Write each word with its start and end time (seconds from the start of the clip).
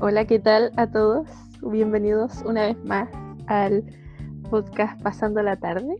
Hola, 0.00 0.26
¿qué 0.26 0.38
tal 0.38 0.72
a 0.76 0.90
todos? 0.90 1.28
Bienvenidos 1.62 2.42
una 2.44 2.66
vez 2.66 2.76
más 2.84 3.08
al 3.46 3.84
podcast 4.50 5.00
Pasando 5.00 5.42
la 5.42 5.56
Tarde. 5.56 5.96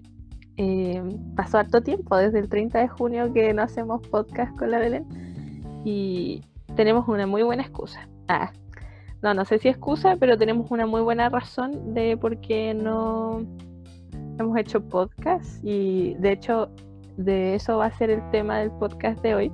Eh, 0.58 1.02
pasó 1.34 1.56
harto 1.58 1.82
tiempo, 1.82 2.16
desde 2.16 2.40
el 2.40 2.50
30 2.50 2.80
de 2.80 2.88
junio 2.88 3.32
que 3.32 3.54
no 3.54 3.62
hacemos 3.62 4.06
podcast 4.08 4.54
con 4.58 4.70
la 4.72 4.78
Belén 4.78 5.06
y 5.84 6.42
tenemos 6.76 7.08
una 7.08 7.26
muy 7.26 7.42
buena 7.42 7.62
excusa. 7.62 8.06
Ah, 8.28 8.52
no, 9.22 9.34
no 9.34 9.44
sé 9.44 9.58
si 9.58 9.68
excusa, 9.68 10.16
pero 10.16 10.36
tenemos 10.36 10.70
una 10.70 10.86
muy 10.86 11.00
buena 11.00 11.28
razón 11.28 11.94
de 11.94 12.16
por 12.16 12.40
qué 12.40 12.74
no 12.74 13.42
hemos 14.38 14.58
hecho 14.58 14.80
podcast. 14.88 15.64
Y 15.64 16.14
de 16.14 16.32
hecho 16.32 16.68
de 17.16 17.54
eso 17.54 17.78
va 17.78 17.86
a 17.86 17.92
ser 17.92 18.10
el 18.10 18.30
tema 18.30 18.58
del 18.58 18.70
podcast 18.72 19.22
de 19.22 19.34
hoy. 19.34 19.52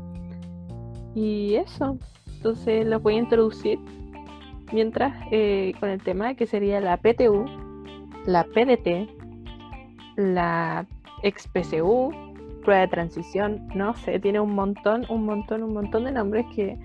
Y 1.14 1.56
eso, 1.56 1.98
entonces 2.36 2.86
lo 2.86 3.00
voy 3.00 3.14
a 3.14 3.18
introducir 3.18 3.78
mientras 4.72 5.14
eh, 5.30 5.72
con 5.80 5.88
el 5.90 6.02
tema 6.02 6.34
que 6.34 6.46
sería 6.46 6.80
la 6.80 6.96
PTU, 6.96 7.44
la 8.26 8.44
PDT, 8.44 9.08
la 10.16 10.86
XPCU, 11.22 12.12
prueba 12.62 12.82
de 12.82 12.88
transición, 12.88 13.66
no 13.74 13.94
sé, 13.94 14.18
tiene 14.20 14.40
un 14.40 14.54
montón, 14.54 15.04
un 15.08 15.24
montón, 15.24 15.62
un 15.62 15.72
montón 15.74 16.04
de 16.04 16.12
nombres 16.12 16.44
que 16.54 16.78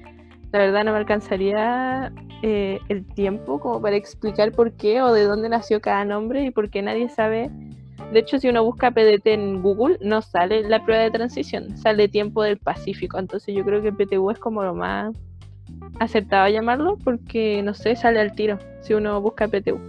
la 0.52 0.60
verdad 0.60 0.86
no 0.86 0.92
me 0.94 1.00
alcanzaría 1.00 2.12
eh, 2.46 2.82
el 2.90 3.06
tiempo 3.06 3.58
como 3.62 3.82
para 3.82 3.96
explicar 3.96 4.52
por 4.52 4.74
qué 4.74 5.02
o 5.02 5.14
de 5.14 5.24
dónde 5.24 5.48
nació 5.48 5.80
cada 5.80 6.04
nombre 6.04 6.44
y 6.44 6.52
por 6.52 6.70
qué 6.70 6.82
nadie 6.82 7.08
sabe. 7.08 7.50
De 8.12 8.20
hecho, 8.20 8.38
si 8.38 8.50
uno 8.50 8.66
busca 8.66 8.92
PDT 8.92 9.28
en 9.28 9.62
Google, 9.62 9.98
no 10.02 10.22
sale 10.22 10.68
la 10.68 10.84
prueba 10.84 11.04
de 11.04 11.12
transición, 11.12 11.78
sale 11.78 12.10
tiempo 12.10 12.44
del 12.44 12.58
Pacífico. 12.58 13.18
Entonces 13.18 13.56
yo 13.56 13.64
creo 13.64 13.82
que 13.82 13.94
PTU 13.94 14.30
es 14.30 14.40
como 14.40 14.62
lo 14.62 14.76
más 14.76 15.16
acertado 16.02 16.50
llamarlo 16.50 16.98
porque, 17.02 17.62
no 17.64 17.74
sé, 17.74 17.96
sale 17.96 18.20
al 18.20 18.36
tiro 18.36 18.60
si 18.82 18.94
uno 18.94 19.22
busca 19.22 19.48
PTU. 19.48 19.80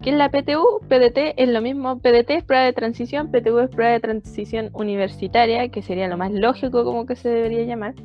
¿Qué 0.00 0.10
es 0.10 0.16
la 0.16 0.30
PTU? 0.30 0.78
PDT 0.88 1.34
es 1.36 1.48
lo 1.48 1.60
mismo. 1.60 1.98
PDT 1.98 2.30
es 2.30 2.44
prueba 2.44 2.64
de 2.64 2.72
transición, 2.72 3.32
PTU 3.32 3.58
es 3.58 3.70
prueba 3.70 3.90
de 3.90 3.98
transición 3.98 4.70
universitaria, 4.72 5.68
que 5.68 5.82
sería 5.82 6.06
lo 6.06 6.16
más 6.16 6.30
lógico 6.30 6.84
como 6.84 7.06
que 7.06 7.16
se 7.16 7.28
debería 7.28 7.64
llamar. 7.64 7.96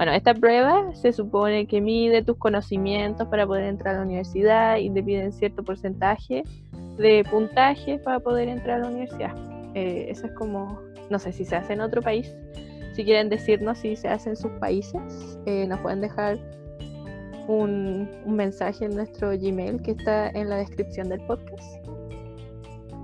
Bueno, 0.00 0.14
esta 0.14 0.32
prueba 0.32 0.94
se 0.94 1.12
supone 1.12 1.66
que 1.66 1.82
mide 1.82 2.22
tus 2.22 2.38
conocimientos 2.38 3.28
para 3.28 3.46
poder 3.46 3.64
entrar 3.64 3.96
a 3.96 3.98
la 3.98 4.04
universidad 4.04 4.78
y 4.78 4.88
te 4.88 5.02
piden 5.02 5.30
cierto 5.30 5.62
porcentaje 5.62 6.42
de 6.96 7.22
puntaje 7.30 7.98
para 7.98 8.18
poder 8.18 8.48
entrar 8.48 8.78
a 8.78 8.84
la 8.84 8.88
universidad. 8.88 9.34
Eh, 9.74 10.06
eso 10.08 10.28
es 10.28 10.32
como, 10.32 10.80
no 11.10 11.18
sé 11.18 11.32
si 11.32 11.44
se 11.44 11.54
hace 11.54 11.74
en 11.74 11.82
otro 11.82 12.00
país, 12.00 12.34
si 12.94 13.04
quieren 13.04 13.28
decirnos 13.28 13.76
si 13.76 13.94
se 13.94 14.08
hace 14.08 14.30
en 14.30 14.36
sus 14.36 14.50
países, 14.52 15.38
eh, 15.44 15.66
nos 15.66 15.78
pueden 15.80 16.00
dejar 16.00 16.38
un, 17.46 18.08
mensaje 18.24 18.86
en 18.86 18.96
nuestro 18.96 19.32
Gmail 19.32 19.82
que 19.82 19.90
está 19.90 20.30
en 20.30 20.48
la 20.48 20.56
descripción 20.56 21.10
del 21.10 21.20
podcast. 21.26 21.76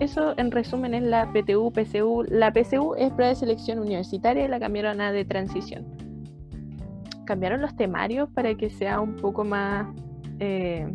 Eso 0.00 0.32
en 0.38 0.50
resumen 0.50 0.94
es 0.94 1.02
la 1.02 1.30
PTU, 1.30 1.70
PCU. 1.72 2.24
La 2.30 2.50
PCU 2.54 2.94
es 2.94 3.12
prueba 3.12 3.28
de 3.28 3.34
selección 3.34 3.80
universitaria 3.80 4.46
y 4.46 4.48
la 4.48 4.58
cambiaron 4.58 5.02
a 5.02 5.12
de 5.12 5.26
transición. 5.26 5.95
Cambiaron 7.26 7.60
los 7.60 7.76
temarios 7.76 8.30
para 8.30 8.54
que 8.54 8.70
sea 8.70 9.00
un 9.00 9.16
poco 9.16 9.44
más 9.44 9.88
eh, 10.38 10.86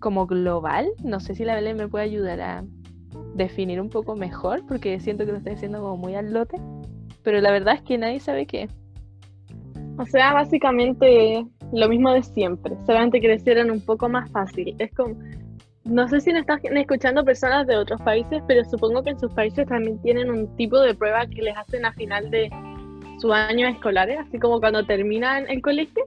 como 0.00 0.26
global. 0.26 0.88
No 1.04 1.20
sé 1.20 1.34
si 1.34 1.44
la 1.44 1.54
Belén 1.54 1.76
me 1.76 1.88
puede 1.88 2.04
ayudar 2.04 2.40
a 2.40 2.64
definir 3.34 3.80
un 3.80 3.90
poco 3.90 4.16
mejor 4.16 4.66
porque 4.66 4.98
siento 4.98 5.24
que 5.24 5.32
lo 5.32 5.38
estoy 5.38 5.52
haciendo 5.52 5.80
como 5.80 5.96
muy 5.96 6.14
al 6.14 6.32
lote 6.32 6.58
pero 7.26 7.40
la 7.40 7.50
verdad 7.50 7.74
es 7.74 7.82
que 7.82 7.98
nadie 7.98 8.20
sabe 8.20 8.46
qué. 8.46 8.68
O 9.98 10.06
sea, 10.06 10.32
básicamente 10.32 11.44
lo 11.72 11.88
mismo 11.88 12.12
de 12.12 12.22
siempre, 12.22 12.76
solamente 12.86 13.20
lo 13.20 13.72
un 13.72 13.84
poco 13.84 14.08
más 14.08 14.30
fácil. 14.30 14.76
Es 14.78 14.94
como, 14.94 15.16
no 15.82 16.06
sé 16.06 16.20
si 16.20 16.30
nos 16.30 16.42
están 16.42 16.60
escuchando 16.76 17.24
personas 17.24 17.66
de 17.66 17.78
otros 17.78 18.00
países, 18.02 18.44
pero 18.46 18.64
supongo 18.64 19.02
que 19.02 19.10
en 19.10 19.18
sus 19.18 19.32
países 19.34 19.66
también 19.66 20.00
tienen 20.02 20.30
un 20.30 20.54
tipo 20.54 20.78
de 20.78 20.94
prueba 20.94 21.26
que 21.26 21.42
les 21.42 21.56
hacen 21.56 21.84
a 21.84 21.92
final 21.94 22.30
de 22.30 22.48
su 23.18 23.32
año 23.32 23.66
escolar, 23.68 24.10
así 24.10 24.38
como 24.38 24.60
cuando 24.60 24.84
terminan 24.84 25.48
el 25.48 25.62
colegio, 25.62 26.04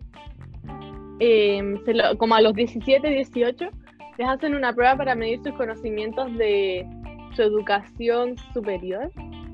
em, 1.20 1.78
como 2.18 2.36
a 2.36 2.42
los 2.42 2.54
17, 2.54 3.08
18, 3.08 3.70
les 4.18 4.28
hacen 4.28 4.56
una 4.56 4.74
prueba 4.74 4.96
para 4.96 5.16
medir 5.16 5.40
sus 5.44 5.54
conocimientos 5.54 6.36
de 6.38 6.88
su 7.36 7.42
educación 7.42 8.36
superior 8.54 9.12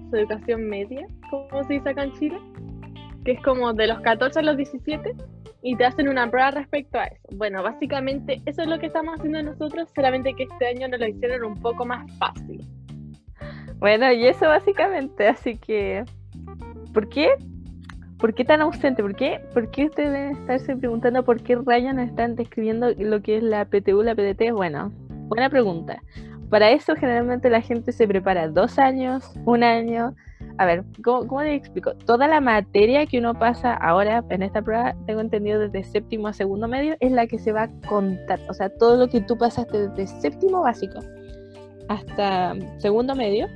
su 0.09 0.15
educación 0.17 0.67
media, 0.69 1.05
como 1.29 1.63
se 1.63 1.73
dice 1.73 1.89
acá 1.89 2.03
en 2.03 2.13
Chile, 2.13 2.37
que 3.23 3.33
es 3.33 3.41
como 3.41 3.73
de 3.73 3.87
los 3.87 3.99
14 4.01 4.39
a 4.39 4.43
los 4.43 4.57
17 4.57 5.13
y 5.61 5.75
te 5.75 5.85
hacen 5.85 6.07
una 6.07 6.29
prueba 6.29 6.51
respecto 6.51 6.99
a 6.99 7.05
eso. 7.05 7.27
Bueno, 7.35 7.63
básicamente 7.63 8.41
eso 8.45 8.61
es 8.61 8.67
lo 8.67 8.77
que 8.79 8.87
estamos 8.87 9.15
haciendo 9.17 9.41
nosotros, 9.41 9.89
solamente 9.95 10.33
que 10.33 10.43
este 10.43 10.67
año 10.67 10.87
nos 10.87 10.99
lo 10.99 11.07
hicieron 11.07 11.43
un 11.43 11.59
poco 11.59 11.85
más 11.85 12.05
fácil. 12.17 12.63
Bueno, 13.77 14.11
y 14.11 14.27
eso 14.27 14.47
básicamente, 14.47 15.27
así 15.27 15.57
que, 15.57 16.03
¿por 16.93 17.09
qué? 17.09 17.29
¿Por 18.17 18.33
qué 18.33 18.45
tan 18.45 18.61
ausente? 18.61 19.01
¿Por 19.01 19.15
qué? 19.15 19.41
¿Por 19.53 19.69
qué 19.71 19.85
ustedes 19.85 20.11
deben 20.11 20.37
estarse 20.37 20.75
preguntando 20.75 21.23
por 21.23 21.41
qué 21.41 21.55
nos 21.55 22.07
están 22.07 22.35
describiendo 22.35 22.91
lo 22.97 23.21
que 23.21 23.37
es 23.37 23.43
la 23.43 23.65
PTU, 23.65 24.01
la 24.01 24.15
PDT? 24.15 24.51
Bueno, 24.53 24.91
buena 25.27 25.49
pregunta. 25.49 26.01
Para 26.49 26.71
eso 26.71 26.95
generalmente 26.95 27.49
la 27.49 27.61
gente 27.61 27.91
se 27.91 28.07
prepara 28.07 28.47
dos 28.47 28.79
años, 28.79 29.33
un 29.45 29.63
año. 29.63 30.15
A 30.57 30.65
ver, 30.65 30.85
¿cómo, 31.03 31.27
cómo 31.27 31.43
le 31.43 31.55
explico? 31.55 31.95
Toda 31.95 32.27
la 32.27 32.39
materia 32.39 33.05
que 33.05 33.19
uno 33.19 33.33
pasa 33.33 33.73
ahora 33.73 34.23
en 34.29 34.43
esta 34.43 34.61
prueba, 34.61 34.95
tengo 35.05 35.19
entendido 35.19 35.59
desde 35.59 35.83
séptimo 35.83 36.27
a 36.27 36.33
segundo 36.33 36.67
medio, 36.67 36.95
es 36.99 37.11
la 37.11 37.27
que 37.27 37.39
se 37.39 37.51
va 37.51 37.63
a 37.63 37.71
contar. 37.87 38.39
O 38.47 38.53
sea, 38.53 38.69
todo 38.69 38.95
lo 38.95 39.09
que 39.09 39.21
tú 39.21 39.37
pasaste 39.37 39.89
desde 39.89 40.07
séptimo 40.21 40.61
básico 40.61 40.99
hasta 41.89 42.55
segundo 42.77 43.15
medio, 43.15 43.47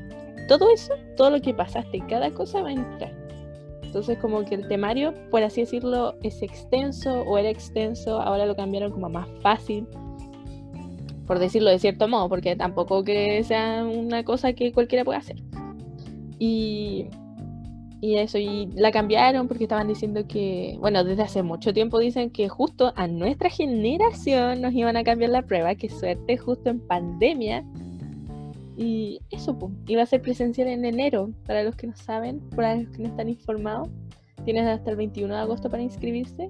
todo 0.49 0.69
eso, 0.69 0.93
todo 1.15 1.29
lo 1.29 1.39
que 1.39 1.53
pasaste, 1.53 2.01
cada 2.09 2.29
cosa 2.31 2.61
va 2.61 2.69
a 2.69 2.73
entrar. 2.73 3.13
Entonces 3.83 4.17
como 4.17 4.43
que 4.43 4.55
el 4.55 4.67
temario, 4.67 5.13
por 5.31 5.41
así 5.43 5.61
decirlo, 5.61 6.15
es 6.21 6.41
extenso 6.41 7.21
o 7.21 7.37
era 7.37 7.49
extenso, 7.49 8.21
ahora 8.21 8.45
lo 8.45 8.55
cambiaron 8.55 8.91
como 8.91 9.09
más 9.09 9.29
fácil 9.41 9.87
por 11.29 11.37
decirlo 11.37 11.69
de 11.69 11.77
cierto 11.77 12.07
modo, 12.07 12.27
porque 12.27 12.55
tampoco 12.55 13.03
que 13.03 13.43
sea 13.43 13.85
una 13.85 14.23
cosa 14.23 14.53
que 14.53 14.71
cualquiera 14.71 15.05
pueda 15.05 15.19
hacer. 15.19 15.35
Y, 16.39 17.05
y 18.01 18.15
eso, 18.15 18.39
y 18.39 18.65
la 18.73 18.89
cambiaron 18.91 19.47
porque 19.47 19.65
estaban 19.65 19.87
diciendo 19.87 20.25
que, 20.27 20.75
bueno, 20.79 21.03
desde 21.03 21.21
hace 21.21 21.43
mucho 21.43 21.71
tiempo 21.71 21.99
dicen 21.99 22.31
que 22.31 22.49
justo 22.49 22.93
a 22.95 23.05
nuestra 23.05 23.51
generación 23.51 24.59
nos 24.59 24.73
iban 24.73 24.97
a 24.97 25.03
cambiar 25.03 25.29
la 25.29 25.43
prueba, 25.43 25.75
que 25.75 25.87
suerte, 25.87 26.35
justo 26.35 26.71
en 26.71 26.79
pandemia. 26.79 27.63
Y 28.81 29.19
eso, 29.29 29.59
pues, 29.59 29.73
iba 29.87 30.03
a 30.03 30.05
ser 30.05 30.21
presencial 30.21 30.69
en 30.69 30.85
enero, 30.85 31.31
para 31.45 31.63
los 31.63 31.75
que 31.75 31.85
no 31.85 31.95
saben, 31.97 32.39
para 32.55 32.77
los 32.77 32.87
que 32.91 33.03
no 33.03 33.09
están 33.09 33.27
informados. 33.27 33.89
Tienes 34.45 34.65
hasta 34.67 34.91
el 34.91 34.95
21 34.95 35.33
de 35.33 35.39
agosto 35.41 35.69
para 35.69 35.83
inscribirse, 35.83 36.47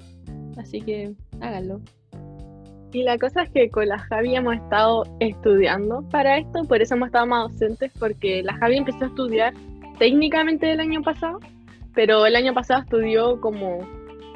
así 0.55 0.79
que 0.79 1.15
háganlo. 1.41 1.81
Y 2.93 3.01
la 3.01 3.17
cosa 3.17 3.41
es 3.41 3.49
que 3.49 3.71
con 3.71 3.87
la 3.87 3.97
Javi 3.97 4.35
hemos 4.35 4.57
estado 4.57 5.05
estudiando 5.19 6.07
para 6.09 6.37
esto, 6.37 6.65
por 6.65 6.83
eso 6.83 6.93
hemos 6.93 7.07
estado 7.07 7.25
más 7.25 7.51
docentes, 7.51 7.91
porque 7.97 8.43
la 8.43 8.53
Javi 8.57 8.77
empezó 8.77 9.05
a 9.05 9.07
estudiar 9.07 9.55
técnicamente 9.97 10.71
el 10.71 10.81
año 10.81 11.01
pasado, 11.01 11.39
pero 11.95 12.27
el 12.27 12.35
año 12.35 12.53
pasado 12.53 12.83
estudió 12.83 13.41
como 13.41 13.79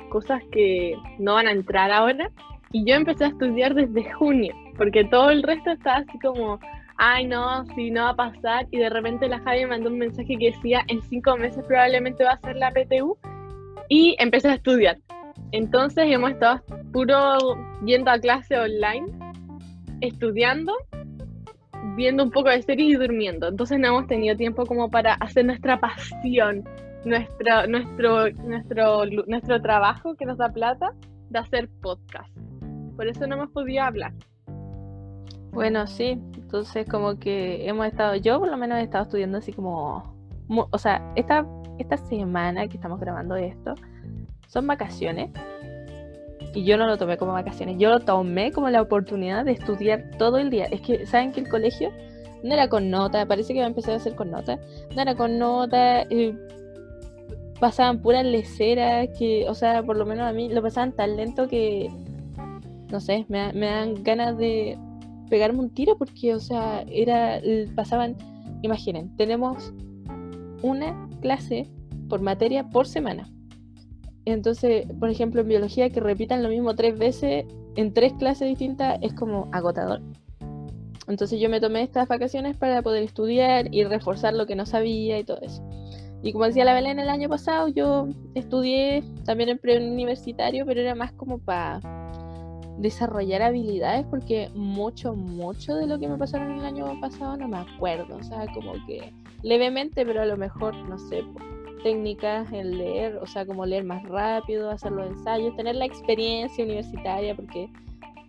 cosas 0.10 0.42
que 0.52 0.96
no 1.20 1.36
van 1.36 1.46
a 1.46 1.52
entrar 1.52 1.92
ahora, 1.92 2.32
y 2.72 2.90
yo 2.90 2.96
empecé 2.96 3.26
a 3.26 3.28
estudiar 3.28 3.76
desde 3.76 4.12
junio, 4.14 4.56
porque 4.78 5.04
todo 5.04 5.30
el 5.30 5.44
resto 5.44 5.70
estaba 5.70 5.98
así 5.98 6.18
como, 6.18 6.60
ay 6.98 7.26
no, 7.26 7.66
si 7.76 7.92
no 7.92 8.04
va 8.04 8.10
a 8.10 8.16
pasar, 8.16 8.68
y 8.72 8.78
de 8.78 8.90
repente 8.90 9.28
la 9.28 9.40
Javi 9.40 9.66
mandó 9.66 9.90
un 9.90 10.00
mensaje 10.00 10.38
que 10.38 10.52
decía, 10.52 10.84
en 10.88 11.02
cinco 11.02 11.38
meses 11.38 11.64
probablemente 11.66 12.24
va 12.24 12.32
a 12.32 12.40
ser 12.40 12.56
la 12.56 12.72
PTU, 12.72 13.18
y 13.90 14.16
empecé 14.20 14.50
a 14.50 14.56
estudiar. 14.56 14.98
Entonces 15.52 16.06
hemos 16.08 16.32
estado 16.32 16.62
puro 16.92 17.38
yendo 17.86 18.12
a 18.12 18.20
clase 18.20 18.58
online, 18.58 19.06
estudiando, 20.02 20.74
viendo 21.96 22.24
un 22.24 22.32
poco 22.32 22.50
de 22.50 22.62
series 22.62 22.94
y 22.94 22.96
durmiendo. 22.96 23.48
Entonces 23.48 23.80
no 23.80 23.90
hemos 23.90 24.08
tenido 24.08 24.36
tiempo 24.36 24.66
como 24.66 24.90
para 24.90 25.14
hacer 25.16 25.46
nuestra 25.46 25.80
pasión, 25.80 26.64
nuestro, 27.06 27.68
nuestro, 27.68 28.32
nuestro, 28.32 29.06
nuestro 29.28 29.62
trabajo 29.62 30.16
que 30.16 30.26
nos 30.26 30.38
da 30.38 30.50
plata 30.50 30.92
de 31.30 31.40
hacer 31.40 31.70
podcast. 31.82 32.36
Por 32.96 33.08
eso 33.08 33.28
no 33.28 33.36
hemos 33.36 33.52
podido 33.52 33.84
hablar. 33.84 34.14
Bueno, 35.54 35.86
sí, 35.86 36.20
entonces 36.36 36.88
como 36.90 37.20
que 37.20 37.68
hemos 37.68 37.86
estado, 37.86 38.16
yo 38.16 38.40
por 38.40 38.50
lo 38.50 38.58
menos 38.58 38.80
he 38.80 38.82
estado 38.82 39.04
estudiando 39.04 39.38
así 39.38 39.54
como, 39.54 40.16
o 40.50 40.78
sea, 40.80 41.14
esta, 41.16 41.46
esta 41.78 41.96
semana 41.98 42.68
que 42.68 42.78
estamos 42.78 43.00
grabando 43.00 43.36
esto, 43.36 43.76
son 44.48 44.66
vacaciones. 44.66 45.30
y 46.56 46.64
yo 46.64 46.78
no 46.78 46.88
lo 46.88 46.98
tomé 46.98 47.18
como 47.18 47.34
vacaciones, 47.34 47.78
yo 47.78 47.90
lo 47.90 48.00
tomé 48.00 48.52
como 48.52 48.70
la 48.70 48.82
oportunidad 48.82 49.46
de 49.46 49.52
estudiar 49.52 50.12
todo 50.18 50.40
el 50.40 50.50
día. 50.50 50.66
Es 50.66 50.82
que, 50.82 51.06
¿saben 51.06 51.32
que 51.32 51.42
el 51.42 51.50
colegio 51.50 51.92
no 52.44 52.54
era 52.54 52.68
con 52.68 52.90
nota? 52.90 53.26
Parece 53.28 53.54
que 53.54 53.60
va 53.60 53.66
a 53.66 53.70
empezar 53.70 53.96
a 53.96 54.00
ser 54.00 54.16
con 54.16 54.32
nota. 54.32 54.60
No 54.96 55.02
era 55.04 55.16
con 55.16 55.38
nota, 55.38 56.02
eh, 56.10 56.36
pasaban 57.60 58.02
puras 58.02 58.26
leceras, 58.26 59.08
que, 59.20 59.48
o 59.48 59.54
sea, 59.54 59.84
por 59.84 59.98
lo 59.98 60.06
menos 60.06 60.28
a 60.28 60.34
mí 60.34 60.50
lo 60.50 60.64
pasaban 60.64 60.94
tan 60.94 61.16
lento 61.16 61.48
que, 61.48 61.92
no 62.92 63.00
sé, 63.00 63.26
me 63.30 63.52
dan 63.52 64.04
ganas 64.04 64.36
de 64.38 64.78
pegarme 65.34 65.62
un 65.62 65.72
tiro 65.72 65.98
porque, 65.98 66.36
o 66.36 66.40
sea, 66.40 66.86
era, 66.88 67.42
pasaban, 67.74 68.16
imaginen, 68.62 69.18
tenemos 69.18 69.74
una 70.62 71.10
clase 71.22 71.68
por 72.08 72.22
materia 72.22 72.70
por 72.70 72.86
semana. 72.86 73.28
Entonces, 74.26 74.86
por 75.00 75.10
ejemplo, 75.10 75.42
en 75.42 75.48
biología 75.48 75.90
que 75.90 76.00
repitan 76.00 76.44
lo 76.44 76.50
mismo 76.50 76.76
tres 76.76 77.00
veces 77.00 77.46
en 77.76 77.94
tres 77.96 78.14
clases 78.14 78.48
distintas 78.48 79.00
es 79.02 79.16
como 79.16 79.50
agotador. 79.52 80.04
Entonces 81.08 81.40
yo 81.40 81.50
me 81.50 81.60
tomé 81.60 81.82
estas 81.82 82.08
vacaciones 82.08 82.56
para 82.56 82.84
poder 82.84 83.02
estudiar 83.02 83.74
y 83.74 83.86
reforzar 83.86 84.36
lo 84.36 84.46
que 84.46 84.56
no 84.56 84.68
sabía 84.68 85.18
y 85.18 85.24
todo 85.24 85.40
eso. 85.42 85.68
Y 86.22 86.32
como 86.32 86.46
decía 86.46 86.64
la 86.64 86.76
Belén 86.76 87.00
el 87.00 87.10
año 87.10 87.28
pasado, 87.28 87.70
yo 87.70 88.08
estudié 88.36 89.04
también 89.26 89.50
en 89.50 89.58
preuniversitario, 89.58 90.64
pero 90.68 90.82
era 90.82 90.94
más 90.94 91.12
como 91.14 91.40
para 91.40 91.80
desarrollar 92.78 93.42
habilidades 93.42 94.06
porque 94.08 94.50
mucho, 94.56 95.14
mucho 95.14 95.76
de 95.76 95.88
lo 95.88 96.00
que 96.00 96.08
me 96.08 96.18
pasaron 96.18 96.60
el 96.60 96.66
año 96.66 97.00
pasado 97.00 97.38
no 97.38 97.48
me 97.48 97.58
acuerdo. 97.58 98.18
O 98.18 98.24
sea, 98.24 98.46
como 98.54 98.74
que 98.86 99.14
levemente, 99.42 100.06
pero 100.06 100.22
a 100.22 100.26
lo 100.26 100.38
mejor, 100.38 100.76
no 100.76 100.98
sé, 100.98 101.24
técnicas 101.84 102.52
en 102.52 102.78
leer, 102.78 103.18
o 103.18 103.28
sea, 103.28 103.46
como 103.46 103.66
leer 103.66 103.84
más 103.84 104.04
rápido, 104.04 104.72
hacer 104.72 104.92
los 104.92 105.08
ensayos, 105.08 105.56
tener 105.56 105.76
la 105.76 105.86
experiencia 105.86 106.64
universitaria, 106.64 107.36
porque 107.36 107.70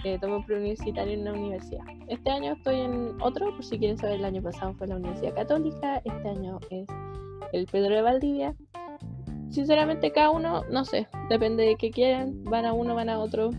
eh, 0.04 0.18
tomo 0.20 0.44
preuniversitario 0.44 1.14
en 1.14 1.22
una 1.22 1.32
universidad. 1.32 1.84
Este 2.08 2.30
año 2.30 2.52
estoy 2.52 2.80
en 2.80 3.16
otro, 3.22 3.54
por 3.54 3.64
si 3.64 3.78
quieren 3.78 3.96
saber, 3.96 4.16
el 4.16 4.24
año 4.24 4.42
pasado 4.42 4.74
fue 4.74 4.88
la 4.88 4.96
Universidad 4.96 5.34
Católica, 5.34 6.02
este 6.04 6.28
año 6.28 6.60
es 6.68 6.86
el 7.52 7.66
Pedro 7.66 7.94
de 7.94 8.02
Valdivia. 8.02 8.54
Sinceramente, 9.50 10.12
cada 10.12 10.30
uno, 10.30 10.64
no 10.70 10.84
sé, 10.84 11.06
depende 11.30 11.64
de 11.64 11.76
qué 11.76 11.90
quieran, 11.90 12.42
van 12.44 12.66
a 12.66 12.72
uno, 12.72 12.94
van 12.94 13.08
a 13.08 13.18
otro. 13.18 13.50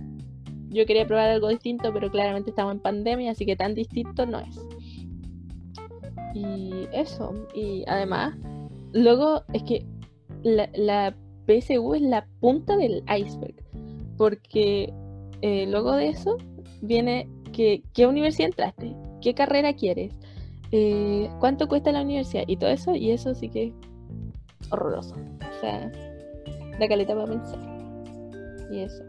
Yo 0.69 0.85
quería 0.85 1.07
probar 1.07 1.29
algo 1.29 1.49
distinto, 1.49 1.93
pero 1.93 2.11
claramente 2.11 2.49
estamos 2.49 2.73
en 2.73 2.79
pandemia, 2.79 3.31
así 3.31 3.45
que 3.45 3.55
tan 3.55 3.75
distinto 3.75 4.25
no 4.25 4.39
es. 4.39 4.59
Y 6.33 6.87
eso, 6.91 7.33
y 7.53 7.83
además, 7.87 8.35
Luego 8.95 9.43
es 9.51 9.61
que 9.63 9.85
la, 10.43 11.13
PSU 11.47 11.95
es 11.95 12.01
la 12.01 12.25
punta 12.39 12.77
del 12.77 13.03
iceberg, 13.13 13.55
porque 14.17 14.93
eh, 15.41 15.67
luego 15.67 15.91
de 15.97 16.07
eso 16.07 16.37
viene 16.81 17.29
que, 17.51 17.83
qué 17.93 18.07
universidad 18.07 18.47
entraste, 18.47 18.95
qué 19.21 19.33
carrera 19.33 19.73
quieres, 19.73 20.13
eh, 20.71 21.29
cuánto 21.41 21.67
cuesta 21.67 21.91
la 21.91 22.03
universidad 22.03 22.45
y 22.47 22.55
todo 22.55 22.69
eso, 22.69 22.95
y 22.95 23.11
eso 23.11 23.35
sí 23.35 23.49
que 23.49 23.73
es 24.61 24.71
horroroso. 24.71 25.13
O 25.13 25.59
sea, 25.59 25.91
la 26.79 26.87
caleta 26.87 27.13
para 27.13 27.27
pensar. 27.27 27.59
Y 28.71 28.79
eso. 28.79 29.03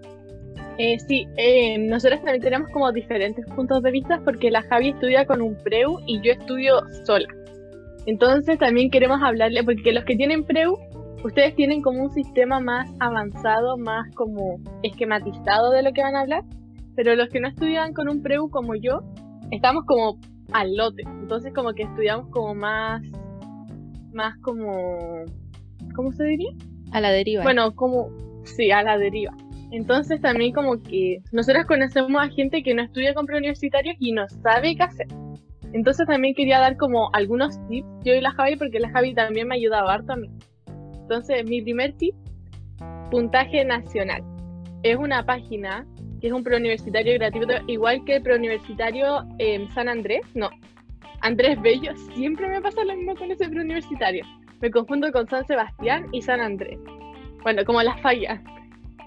Eh, 0.78 0.98
sí, 0.98 1.26
eh, 1.36 1.78
nosotros 1.78 2.20
también 2.22 2.42
tenemos 2.42 2.68
como 2.70 2.92
diferentes 2.92 3.46
puntos 3.46 3.82
de 3.82 3.90
vista 3.90 4.20
porque 4.24 4.50
la 4.50 4.62
Javi 4.62 4.90
estudia 4.90 5.24
con 5.24 5.40
un 5.40 5.56
preu 5.56 6.00
y 6.06 6.20
yo 6.20 6.32
estudio 6.32 6.80
sola. 7.04 7.26
Entonces 8.06 8.58
también 8.58 8.90
queremos 8.90 9.20
hablarle, 9.22 9.64
porque 9.64 9.92
los 9.92 10.04
que 10.04 10.14
tienen 10.14 10.44
PREU, 10.44 10.78
ustedes 11.24 11.56
tienen 11.56 11.82
como 11.82 12.04
un 12.04 12.12
sistema 12.12 12.60
más 12.60 12.88
avanzado, 13.00 13.76
más 13.76 14.08
como 14.14 14.60
esquematizado 14.84 15.72
de 15.72 15.82
lo 15.82 15.92
que 15.92 16.02
van 16.02 16.14
a 16.14 16.20
hablar, 16.20 16.44
pero 16.94 17.16
los 17.16 17.28
que 17.28 17.40
no 17.40 17.48
estudian 17.48 17.92
con 17.92 18.08
un 18.08 18.22
PREU 18.22 18.48
como 18.48 18.76
yo, 18.76 19.00
estamos 19.50 19.84
como 19.86 20.18
al 20.52 20.76
lote, 20.76 21.02
entonces 21.20 21.52
como 21.52 21.72
que 21.72 21.82
estudiamos 21.82 22.28
como 22.30 22.54
más, 22.54 23.02
más 24.12 24.36
como, 24.38 25.24
¿cómo 25.96 26.12
se 26.12 26.24
diría? 26.24 26.52
A 26.92 27.00
la 27.00 27.10
deriva. 27.10 27.42
Bueno, 27.42 27.74
como, 27.74 28.08
sí, 28.44 28.70
a 28.70 28.84
la 28.84 28.98
deriva. 28.98 29.34
Entonces 29.70 30.20
también 30.20 30.52
como 30.52 30.80
que 30.82 31.18
nosotros 31.32 31.66
conocemos 31.66 32.22
a 32.22 32.28
gente 32.28 32.62
que 32.62 32.74
no 32.74 32.82
estudia 32.82 33.14
con 33.14 33.26
preuniversitarios 33.26 33.96
y 33.98 34.12
no 34.12 34.28
sabe 34.28 34.76
qué 34.76 34.82
hacer. 34.82 35.08
Entonces 35.72 36.06
también 36.06 36.34
quería 36.34 36.60
dar 36.60 36.76
como 36.76 37.10
algunos 37.12 37.58
tips, 37.68 37.88
yo 38.04 38.14
y 38.14 38.20
la 38.20 38.30
Javi, 38.32 38.56
porque 38.56 38.80
la 38.80 38.90
Javi 38.90 39.14
también 39.14 39.48
me 39.48 39.56
ayudaba 39.56 39.94
harto 39.94 40.12
a 40.12 40.16
mí. 40.16 40.28
Entonces, 40.94 41.44
mi 41.44 41.60
primer 41.62 41.92
tip, 41.96 42.14
puntaje 43.10 43.64
nacional. 43.64 44.22
Es 44.82 44.96
una 44.96 45.24
página 45.24 45.86
que 46.20 46.28
es 46.28 46.32
un 46.32 46.42
preuniversitario 46.42 47.14
gratuito, 47.14 47.54
igual 47.66 48.04
que 48.04 48.16
el 48.16 48.22
preuniversitario 48.22 49.24
en 49.38 49.70
San 49.72 49.88
Andrés, 49.88 50.22
no, 50.34 50.48
Andrés 51.20 51.60
Bello, 51.60 51.92
siempre 52.14 52.48
me 52.48 52.60
pasa 52.60 52.84
lo 52.84 52.94
mismo 52.94 53.16
con 53.16 53.30
ese 53.30 53.48
preuniversitario. 53.48 54.24
Me 54.60 54.70
confundo 54.70 55.10
con 55.12 55.28
San 55.28 55.46
Sebastián 55.46 56.06
y 56.12 56.22
San 56.22 56.40
Andrés. 56.40 56.78
Bueno, 57.42 57.64
como 57.64 57.82
las 57.82 58.00
fallas. 58.00 58.40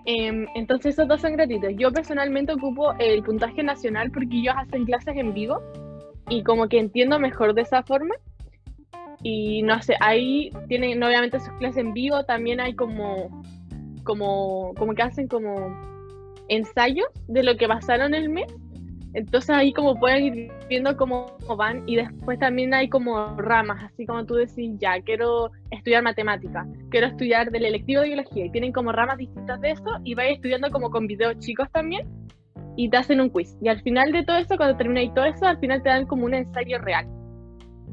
Em, 0.06 0.48
entonces 0.56 0.94
esos 0.94 1.08
dos 1.08 1.22
son 1.22 1.34
gratuitos. 1.34 1.72
Yo 1.78 1.92
personalmente 1.92 2.54
ocupo 2.54 2.94
el 3.00 3.24
puntaje 3.24 3.64
nacional 3.64 4.12
porque 4.12 4.38
ellos 4.38 4.56
hacen 4.58 4.86
clases 4.86 5.16
en 5.18 5.34
vivo 5.34 5.62
y 6.30 6.44
como 6.44 6.68
que 6.68 6.80
entiendo 6.80 7.20
mejor 7.20 7.54
de 7.54 7.62
esa 7.62 7.84
forma. 7.84 8.16
Y 9.22 9.62
no 9.64 9.82
sé, 9.82 9.96
ahí 10.00 10.52
tienen 10.68 11.04
obviamente 11.04 11.40
sus 11.40 11.54
clases 11.56 11.78
en 11.78 11.94
vivo, 11.94 12.24
también 12.24 12.62
hay 12.62 12.74
como, 12.74 13.44
como, 14.04 14.74
como 14.76 14.94
que 14.94 15.02
hacen 15.02 15.28
como 15.28 15.54
ensayos 16.48 17.08
de 17.28 17.44
lo 17.44 17.58
que 17.58 17.68
pasaron 17.68 18.14
el 18.14 18.30
mes. 18.30 18.54
Entonces 19.14 19.50
ahí 19.50 19.74
como 19.74 20.00
pueden 20.00 20.24
ir 20.26 20.52
viendo 20.68 20.96
cómo 20.96 21.38
van 21.58 21.84
y 21.88 21.96
después 21.96 22.38
también 22.38 22.74
hay 22.74 22.90
como 22.90 23.36
ramas, 23.38 23.84
así 23.84 24.06
como 24.06 24.26
tú 24.26 24.36
decís, 24.36 24.76
ya, 24.78 25.02
quiero 25.02 25.52
estudiar 25.72 26.04
matemática, 26.04 26.68
quiero 26.90 27.08
estudiar 27.08 27.50
del 27.50 27.66
electivo 27.66 28.02
de 28.02 28.10
biología 28.10 28.46
y 28.46 28.52
tienen 28.52 28.72
como 28.72 28.92
ramas 28.92 29.18
distintas 29.18 29.60
de 29.62 29.72
eso 29.72 30.00
y 30.04 30.14
vais 30.14 30.36
estudiando 30.36 30.70
como 30.70 30.92
con 30.92 31.08
videos 31.08 31.40
chicos 31.40 31.68
también 31.72 32.08
y 32.76 32.90
te 32.90 32.98
hacen 32.98 33.20
un 33.20 33.30
quiz. 33.30 33.58
Y 33.62 33.68
al 33.68 33.82
final 33.82 34.12
de 34.12 34.24
todo 34.24 34.38
eso, 34.38 34.56
cuando 34.58 34.78
termináis 34.78 35.14
todo 35.14 35.26
eso, 35.26 35.46
al 35.46 35.60
final 35.60 35.82
te 35.82 35.90
dan 35.90 36.06
como 36.06 36.26
un 36.26 36.34
ensayo 36.36 36.78
real. 36.78 37.08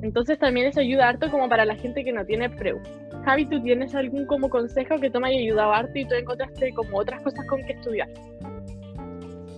Entonces 0.03 0.39
también 0.39 0.67
eso 0.67 0.81
ayuda 0.81 1.09
harto 1.09 1.31
como 1.31 1.49
para 1.49 1.65
la 1.65 1.75
gente 1.77 2.05
que 2.05 2.13
no 2.13 2.25
tiene 2.25 2.51
preu. 2.51 2.79
Javi, 3.25 3.47
¿tú 3.47 3.61
tienes 3.63 3.95
algún 3.95 4.27
como 4.27 4.49
consejo 4.49 4.97
que 5.01 5.11
tú 5.11 5.19
me 5.19 5.29
haya 5.29 5.39
ayudado 5.39 5.73
harto 5.73 5.99
y 5.99 6.05
tú 6.05 6.15
encontraste 6.15 6.73
como 6.75 6.99
otras 6.99 7.23
cosas 7.23 7.45
con 7.47 7.65
que 7.65 7.73
estudiar? 7.73 8.09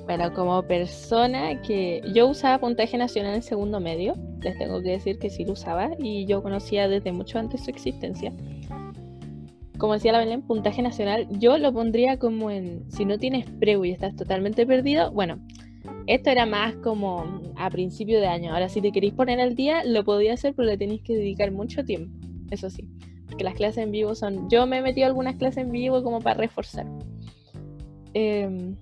Bueno, 0.08 0.32
como 0.32 0.62
persona 0.64 1.62
que 1.62 2.02
yo 2.12 2.26
usaba 2.26 2.58
puntaje 2.58 2.98
nacional 2.98 3.36
en 3.36 3.42
segundo 3.42 3.78
medio, 3.78 4.16
les 4.40 4.58
tengo 4.58 4.82
que 4.82 4.90
decir 4.90 5.20
que 5.20 5.30
sí 5.30 5.44
lo 5.44 5.52
usaba 5.52 5.90
y 6.00 6.26
yo 6.26 6.42
conocía 6.42 6.88
desde 6.88 7.12
mucho 7.12 7.38
antes 7.38 7.62
su 7.62 7.70
existencia 7.70 8.32
como 9.78 9.92
decía 9.92 10.12
la 10.12 10.18
Belén, 10.18 10.42
puntaje 10.42 10.82
nacional, 10.82 11.26
yo 11.38 11.56
lo 11.56 11.72
pondría 11.72 12.18
como 12.18 12.50
en, 12.50 12.90
si 12.90 13.04
no 13.04 13.18
tienes 13.18 13.48
preu 13.48 13.84
y 13.84 13.92
estás 13.92 14.16
totalmente 14.16 14.66
perdido, 14.66 15.12
bueno, 15.12 15.38
esto 16.06 16.30
era 16.30 16.46
más 16.46 16.74
como 16.76 17.40
a 17.56 17.70
principio 17.70 18.20
de 18.20 18.26
año. 18.26 18.52
Ahora, 18.52 18.68
si 18.68 18.80
te 18.80 18.90
queréis 18.90 19.14
poner 19.14 19.40
al 19.40 19.54
día, 19.54 19.84
lo 19.84 20.04
podía 20.04 20.34
hacer, 20.34 20.54
pero 20.54 20.66
le 20.66 20.76
tenéis 20.76 21.02
que 21.02 21.14
dedicar 21.14 21.52
mucho 21.52 21.84
tiempo, 21.84 22.12
eso 22.50 22.68
sí, 22.70 22.88
porque 23.26 23.44
las 23.44 23.54
clases 23.54 23.84
en 23.84 23.92
vivo 23.92 24.14
son, 24.14 24.50
yo 24.50 24.66
me 24.66 24.78
he 24.78 24.82
metido 24.82 25.06
algunas 25.06 25.36
clases 25.36 25.64
en 25.64 25.70
vivo 25.70 26.02
como 26.02 26.20
para 26.20 26.40
reforzar. 26.40 26.86
Em, 28.14 28.74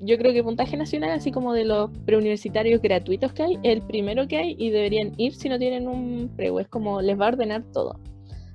yo 0.00 0.16
creo 0.18 0.32
que 0.32 0.44
puntaje 0.44 0.76
nacional, 0.76 1.10
así 1.10 1.32
como 1.32 1.52
de 1.52 1.64
los 1.64 1.90
preuniversitarios 2.06 2.80
gratuitos 2.80 3.32
que 3.32 3.42
hay, 3.42 3.58
el 3.62 3.82
primero 3.82 4.28
que 4.28 4.36
hay 4.36 4.56
y 4.58 4.70
deberían 4.70 5.12
ir 5.16 5.34
si 5.34 5.48
no 5.48 5.58
tienen 5.58 5.88
un 5.88 6.30
preu, 6.36 6.58
es 6.58 6.68
como 6.68 7.02
les 7.02 7.18
va 7.18 7.26
a 7.26 7.28
ordenar 7.28 7.64
todo. 7.72 7.98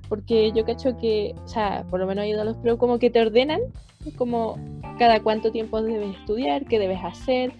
Porque 0.07 0.51
yo 0.53 0.63
cacho 0.63 0.97
que, 0.97 1.33
o 1.43 1.47
sea, 1.47 1.85
por 1.89 2.00
lo 2.00 2.07
menos 2.07 2.25
he 2.25 2.29
ido 2.29 2.41
a 2.41 2.45
los 2.45 2.57
pero 2.57 2.77
como 2.77 3.00
que 3.00 3.09
te 3.09 3.21
ordenan 3.21 3.62
como 4.17 4.57
cada 5.00 5.21
cuánto 5.21 5.51
tiempo 5.51 5.81
debes 5.81 6.17
estudiar, 6.17 6.65
qué 6.65 6.77
debes 6.77 7.00
hacer, 7.03 7.53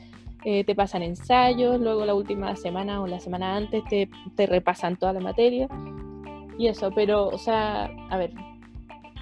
eh, 0.46 0.64
te 0.64 0.76
pasan 0.76 1.04
ensayos, 1.04 1.80
luego 1.80 2.06
la 2.06 2.14
última 2.14 2.56
semana 2.56 3.02
o 3.02 3.08
la 3.08 3.20
semana 3.20 3.56
antes 3.56 3.84
te, 3.90 4.10
te 4.36 4.46
repasan 4.46 4.98
toda 4.98 5.14
la 5.14 5.22
materia 5.22 5.68
y 6.58 6.68
eso, 6.68 6.92
pero, 6.94 7.28
o 7.28 7.38
sea, 7.38 7.86
a 8.10 8.18
ver, 8.18 8.32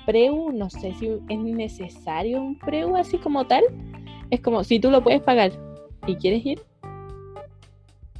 preu, 0.05 0.51
no 0.51 0.69
sé 0.69 0.93
si 0.95 1.09
es 1.29 1.39
necesario 1.39 2.41
un 2.41 2.57
preu 2.57 2.95
así 2.95 3.17
como 3.17 3.45
tal, 3.45 3.63
es 4.31 4.41
como 4.41 4.63
si 4.63 4.79
tú 4.79 4.89
lo 4.89 5.03
puedes 5.03 5.21
pagar 5.21 5.51
y 6.07 6.15
quieres 6.15 6.43
ir, 6.45 6.61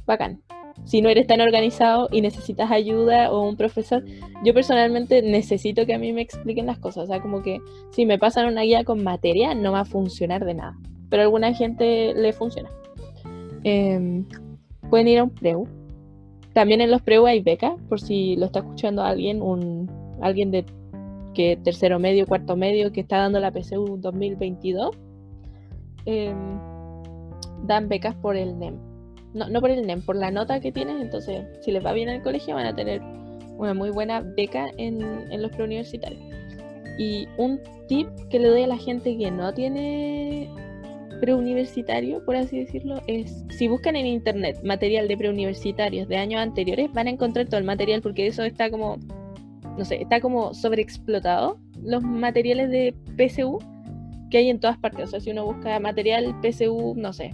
bacán, 0.06 0.40
si 0.84 1.00
no 1.00 1.08
eres 1.08 1.26
tan 1.26 1.40
organizado 1.40 2.08
y 2.10 2.20
necesitas 2.20 2.70
ayuda 2.70 3.32
o 3.32 3.48
un 3.48 3.56
profesor, 3.56 4.04
yo 4.44 4.54
personalmente 4.54 5.22
necesito 5.22 5.86
que 5.86 5.94
a 5.94 5.98
mí 5.98 6.12
me 6.12 6.22
expliquen 6.22 6.66
las 6.66 6.78
cosas. 6.78 7.04
O 7.04 7.06
sea, 7.06 7.20
como 7.20 7.42
que 7.42 7.60
si 7.90 8.06
me 8.06 8.18
pasan 8.18 8.46
una 8.46 8.62
guía 8.62 8.84
con 8.84 9.02
materia, 9.02 9.54
no 9.54 9.72
va 9.72 9.80
a 9.80 9.84
funcionar 9.84 10.44
de 10.44 10.54
nada. 10.54 10.76
Pero 11.08 11.22
a 11.22 11.24
alguna 11.24 11.54
gente 11.54 12.14
le 12.14 12.32
funciona. 12.32 12.70
Em, 13.64 14.26
pueden 14.90 15.08
ir 15.08 15.18
a 15.18 15.24
un 15.24 15.30
preu. 15.30 15.68
También 16.52 16.80
en 16.80 16.90
los 16.90 17.02
preu 17.02 17.26
hay 17.26 17.40
becas, 17.40 17.74
por 17.88 18.00
si 18.00 18.36
lo 18.36 18.46
está 18.46 18.60
escuchando 18.60 19.02
alguien, 19.02 19.40
un, 19.40 19.90
alguien 20.20 20.50
de 20.50 20.64
que 21.32 21.58
tercero 21.62 21.98
medio, 21.98 22.26
cuarto 22.26 22.56
medio, 22.56 22.92
que 22.92 23.00
está 23.00 23.18
dando 23.18 23.40
la 23.40 23.52
PCU 23.52 23.98
2022. 23.98 24.96
Em, 26.06 26.58
dan 27.64 27.88
becas 27.88 28.14
por 28.16 28.36
el 28.36 28.58
NEM. 28.58 28.78
No, 29.34 29.48
no 29.48 29.60
por 29.60 29.70
el 29.70 29.86
NEM, 29.86 30.02
por 30.02 30.16
la 30.16 30.30
nota 30.30 30.60
que 30.60 30.72
tienes. 30.72 31.00
Entonces, 31.00 31.44
si 31.62 31.72
les 31.72 31.84
va 31.84 31.92
bien 31.92 32.08
en 32.08 32.16
el 32.16 32.22
colegio, 32.22 32.54
van 32.54 32.66
a 32.66 32.74
tener 32.74 33.00
una 33.56 33.74
muy 33.74 33.90
buena 33.90 34.20
beca 34.20 34.70
en, 34.76 35.02
en 35.30 35.42
los 35.42 35.50
preuniversitarios. 35.52 36.22
Y 36.98 37.26
un 37.38 37.60
tip 37.88 38.08
que 38.30 38.38
le 38.38 38.48
doy 38.48 38.62
a 38.64 38.66
la 38.66 38.76
gente 38.76 39.16
que 39.16 39.30
no 39.30 39.52
tiene 39.54 40.50
preuniversitario, 41.22 42.24
por 42.24 42.34
así 42.34 42.58
decirlo, 42.58 43.00
es 43.06 43.44
si 43.50 43.68
buscan 43.68 43.94
en 43.94 44.06
internet 44.06 44.58
material 44.64 45.06
de 45.06 45.16
preuniversitarios 45.16 46.08
de 46.08 46.16
años 46.16 46.40
anteriores, 46.40 46.92
van 46.92 47.06
a 47.06 47.10
encontrar 47.10 47.46
todo 47.46 47.58
el 47.58 47.64
material 47.64 48.02
porque 48.02 48.26
eso 48.26 48.42
está 48.42 48.68
como, 48.70 48.98
no 49.78 49.84
sé, 49.84 50.02
está 50.02 50.20
como 50.20 50.52
sobreexplotado. 50.52 51.60
Los 51.80 52.02
materiales 52.02 52.70
de 52.70 52.92
PSU 53.16 53.60
que 54.32 54.38
hay 54.38 54.48
en 54.48 54.58
todas 54.58 54.78
partes. 54.78 55.04
O 55.04 55.06
sea, 55.08 55.20
si 55.20 55.30
uno 55.30 55.44
busca 55.44 55.78
material 55.78 56.34
PSU, 56.42 56.94
no 56.96 57.12
sé, 57.12 57.30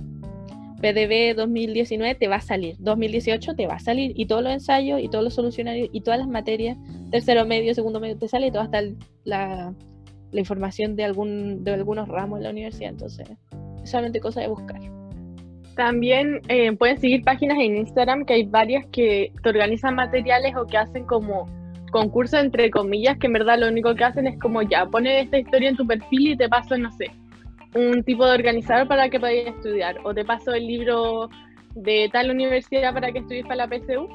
PDB 0.82 1.36
2019 1.36 2.16
te 2.16 2.28
va 2.28 2.36
a 2.36 2.40
salir, 2.40 2.76
2018 2.80 3.54
te 3.54 3.66
va 3.66 3.74
a 3.74 3.78
salir, 3.78 4.12
y 4.16 4.26
todos 4.26 4.42
los 4.42 4.52
ensayos, 4.52 5.00
y 5.00 5.08
todos 5.08 5.24
los 5.24 5.34
solucionarios, 5.34 5.88
y 5.92 6.00
todas 6.00 6.18
las 6.18 6.28
materias, 6.28 6.76
tercero 7.10 7.46
medio, 7.46 7.72
segundo 7.72 8.00
medio, 8.00 8.18
te 8.18 8.28
sale 8.28 8.48
y 8.48 8.50
todo 8.50 8.62
hasta 8.62 8.82
la, 9.24 9.72
la 10.32 10.40
información 10.40 10.96
de, 10.96 11.04
algún, 11.04 11.62
de 11.62 11.72
algunos 11.72 12.08
ramos 12.08 12.38
en 12.38 12.44
la 12.44 12.50
universidad. 12.50 12.90
Entonces, 12.90 13.28
solamente 13.84 14.20
cosa 14.20 14.40
de 14.40 14.48
buscar. 14.48 14.80
También 15.76 16.40
eh, 16.48 16.72
pueden 16.72 16.98
seguir 16.98 17.22
páginas 17.22 17.58
en 17.60 17.76
Instagram, 17.76 18.24
que 18.24 18.34
hay 18.34 18.42
varias 18.42 18.84
que 18.86 19.32
te 19.40 19.48
organizan 19.48 19.94
materiales 19.94 20.56
o 20.56 20.66
que 20.66 20.76
hacen 20.76 21.04
como 21.04 21.46
concursos 21.90 22.40
entre 22.40 22.71
comillas, 22.71 23.18
que 23.18 23.26
en 23.26 23.35
verdad 23.35 23.59
lo 23.59 23.68
único 23.68 23.95
que 23.95 24.04
hacen 24.04 24.26
es 24.26 24.38
como 24.38 24.62
ya, 24.62 24.87
pones 24.87 25.25
esta 25.25 25.38
historia 25.38 25.68
en 25.68 25.76
tu 25.76 25.87
perfil 25.87 26.28
y 26.28 26.37
te 26.37 26.49
paso, 26.49 26.76
no 26.76 26.90
sé, 26.92 27.11
un 27.75 28.02
tipo 28.02 28.26
de 28.26 28.35
organizador 28.35 28.88
para 28.88 29.09
que 29.09 29.18
podáis 29.18 29.49
estudiar, 29.49 29.97
o 30.04 30.14
te 30.14 30.25
paso 30.25 30.52
el 30.52 30.66
libro 30.66 31.28
de 31.75 32.09
tal 32.12 32.30
universidad 32.30 32.92
para 32.92 33.12
que 33.12 33.18
estudies 33.18 33.45
para 33.45 33.66
la 33.66 33.68
PSU, 33.68 34.09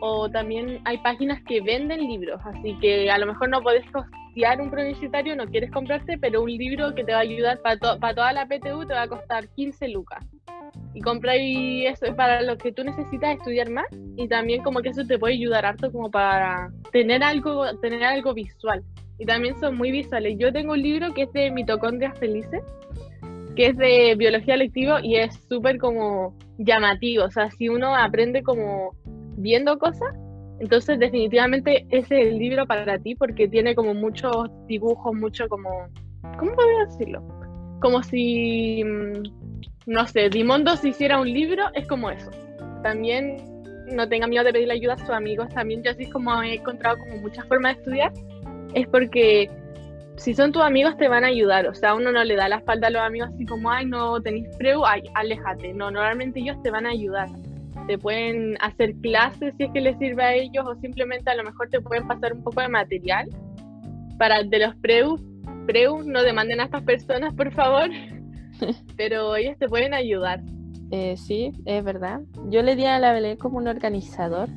o 0.00 0.28
también 0.30 0.80
hay 0.84 0.98
páginas 0.98 1.42
que 1.48 1.60
venden 1.60 2.00
libros, 2.00 2.40
así 2.44 2.76
que 2.80 3.10
a 3.10 3.18
lo 3.18 3.26
mejor 3.26 3.48
no 3.48 3.62
podés 3.62 3.84
costear 3.90 4.60
un 4.60 4.68
universitario, 4.68 5.34
no 5.36 5.46
quieres 5.46 5.70
comprarte, 5.70 6.18
pero 6.18 6.42
un 6.42 6.50
libro 6.50 6.94
que 6.94 7.04
te 7.04 7.12
va 7.12 7.18
a 7.18 7.22
ayudar 7.22 7.60
para, 7.62 7.78
para 7.98 8.14
toda 8.14 8.32
la 8.32 8.46
PTU 8.46 8.86
te 8.86 8.94
va 8.94 9.02
a 9.02 9.08
costar 9.08 9.48
15 9.48 9.88
lucas. 9.88 10.24
Y 10.94 11.00
compráis 11.00 11.90
eso 11.90 12.14
para 12.16 12.42
lo 12.42 12.56
que 12.56 12.72
tú 12.72 12.82
necesitas 12.82 13.36
estudiar 13.36 13.70
más 13.70 13.86
y 14.16 14.28
también 14.28 14.62
como 14.62 14.80
que 14.80 14.90
eso 14.90 15.04
te 15.06 15.18
puede 15.18 15.34
ayudar 15.34 15.66
harto 15.66 15.92
como 15.92 16.10
para 16.10 16.70
tener 16.90 17.22
algo, 17.22 17.76
tener 17.78 18.02
algo 18.04 18.32
visual. 18.34 18.82
Y 19.18 19.26
también 19.26 19.58
son 19.58 19.76
muy 19.76 19.90
visuales. 19.90 20.36
Yo 20.38 20.52
tengo 20.52 20.72
un 20.72 20.82
libro 20.82 21.12
que 21.14 21.22
es 21.22 21.32
de 21.32 21.50
mitocondrias 21.50 22.18
felices, 22.18 22.62
que 23.56 23.68
es 23.68 23.76
de 23.76 24.14
biología 24.16 24.56
lectiva 24.56 25.00
y 25.02 25.16
es 25.16 25.34
súper 25.48 25.78
como 25.78 26.34
llamativo. 26.58 27.24
O 27.24 27.30
sea, 27.30 27.50
si 27.50 27.68
uno 27.68 27.94
aprende 27.94 28.42
como 28.42 28.94
viendo 29.36 29.78
cosas, 29.78 30.14
entonces 30.60 30.98
definitivamente 30.98 31.86
ese 31.90 32.20
es 32.20 32.28
el 32.28 32.38
libro 32.38 32.66
para 32.66 32.98
ti 32.98 33.14
porque 33.14 33.48
tiene 33.48 33.74
como 33.74 33.94
muchos 33.94 34.48
dibujos, 34.66 35.14
mucho 35.14 35.48
como, 35.48 35.68
¿cómo 36.38 36.52
podría 36.54 36.86
decirlo? 36.86 37.22
Como 37.80 38.02
si, 38.02 38.82
mm, 38.82 39.22
no 39.86 40.06
sé, 40.06 40.30
Dimondo 40.30 40.76
si 40.76 40.88
hiciera 40.88 41.20
un 41.20 41.30
libro, 41.30 41.64
es 41.74 41.86
como 41.86 42.10
eso. 42.10 42.30
También 42.82 43.36
no 43.92 44.08
tenga 44.08 44.26
miedo 44.26 44.44
de 44.44 44.52
pedirle 44.52 44.74
ayuda 44.74 44.94
a 44.94 44.98
sus 44.98 45.10
amigos, 45.10 45.48
también 45.50 45.82
yo 45.82 45.90
así 45.90 46.08
como 46.10 46.42
he 46.42 46.54
encontrado 46.54 46.98
como 46.98 47.18
muchas 47.18 47.46
formas 47.46 47.76
de 47.76 47.82
estudiar, 47.82 48.12
es 48.74 48.88
porque 48.88 49.50
si 50.16 50.34
son 50.34 50.50
tus 50.50 50.62
amigos 50.62 50.96
te 50.96 51.08
van 51.08 51.24
a 51.24 51.28
ayudar, 51.28 51.68
o 51.68 51.74
sea, 51.74 51.94
uno 51.94 52.10
no 52.10 52.24
le 52.24 52.34
da 52.34 52.48
la 52.48 52.56
espalda 52.56 52.88
a 52.88 52.90
los 52.90 53.02
amigos 53.02 53.30
así 53.34 53.44
como, 53.44 53.70
ay, 53.70 53.86
no 53.86 54.20
tenéis 54.22 54.48
preu, 54.56 54.84
ay, 54.86 55.02
aléjate, 55.14 55.74
no, 55.74 55.90
normalmente 55.90 56.40
ellos 56.40 56.60
te 56.62 56.70
van 56.70 56.86
a 56.86 56.90
ayudar 56.90 57.28
te 57.86 57.98
pueden 57.98 58.56
hacer 58.60 58.94
clases 58.96 59.54
si 59.56 59.64
es 59.64 59.70
que 59.72 59.80
les 59.80 59.98
sirve 59.98 60.22
a 60.22 60.34
ellos 60.34 60.64
o 60.66 60.74
simplemente 60.80 61.30
a 61.30 61.34
lo 61.34 61.44
mejor 61.44 61.68
te 61.70 61.80
pueden 61.80 62.06
pasar 62.06 62.32
un 62.32 62.42
poco 62.42 62.60
de 62.60 62.68
material 62.68 63.28
para 64.18 64.42
de 64.42 64.58
los 64.58 64.74
preu, 64.76 65.16
preu 65.66 66.02
no 66.02 66.22
demanden 66.22 66.60
a 66.60 66.64
estas 66.64 66.82
personas 66.82 67.34
por 67.34 67.52
favor, 67.52 67.88
pero 68.96 69.36
ellos 69.36 69.56
te 69.58 69.68
pueden 69.68 69.94
ayudar. 69.94 70.42
Eh, 70.90 71.16
sí, 71.16 71.52
es 71.64 71.82
verdad. 71.82 72.20
Yo 72.48 72.62
le 72.62 72.76
di 72.76 72.84
a 72.84 72.98
la 72.98 73.12
Belén 73.12 73.36
como 73.36 73.58
un 73.58 73.68
organizador 73.68 74.48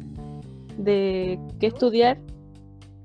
de 0.78 1.40
qué 1.60 1.68
estudiar. 1.68 2.18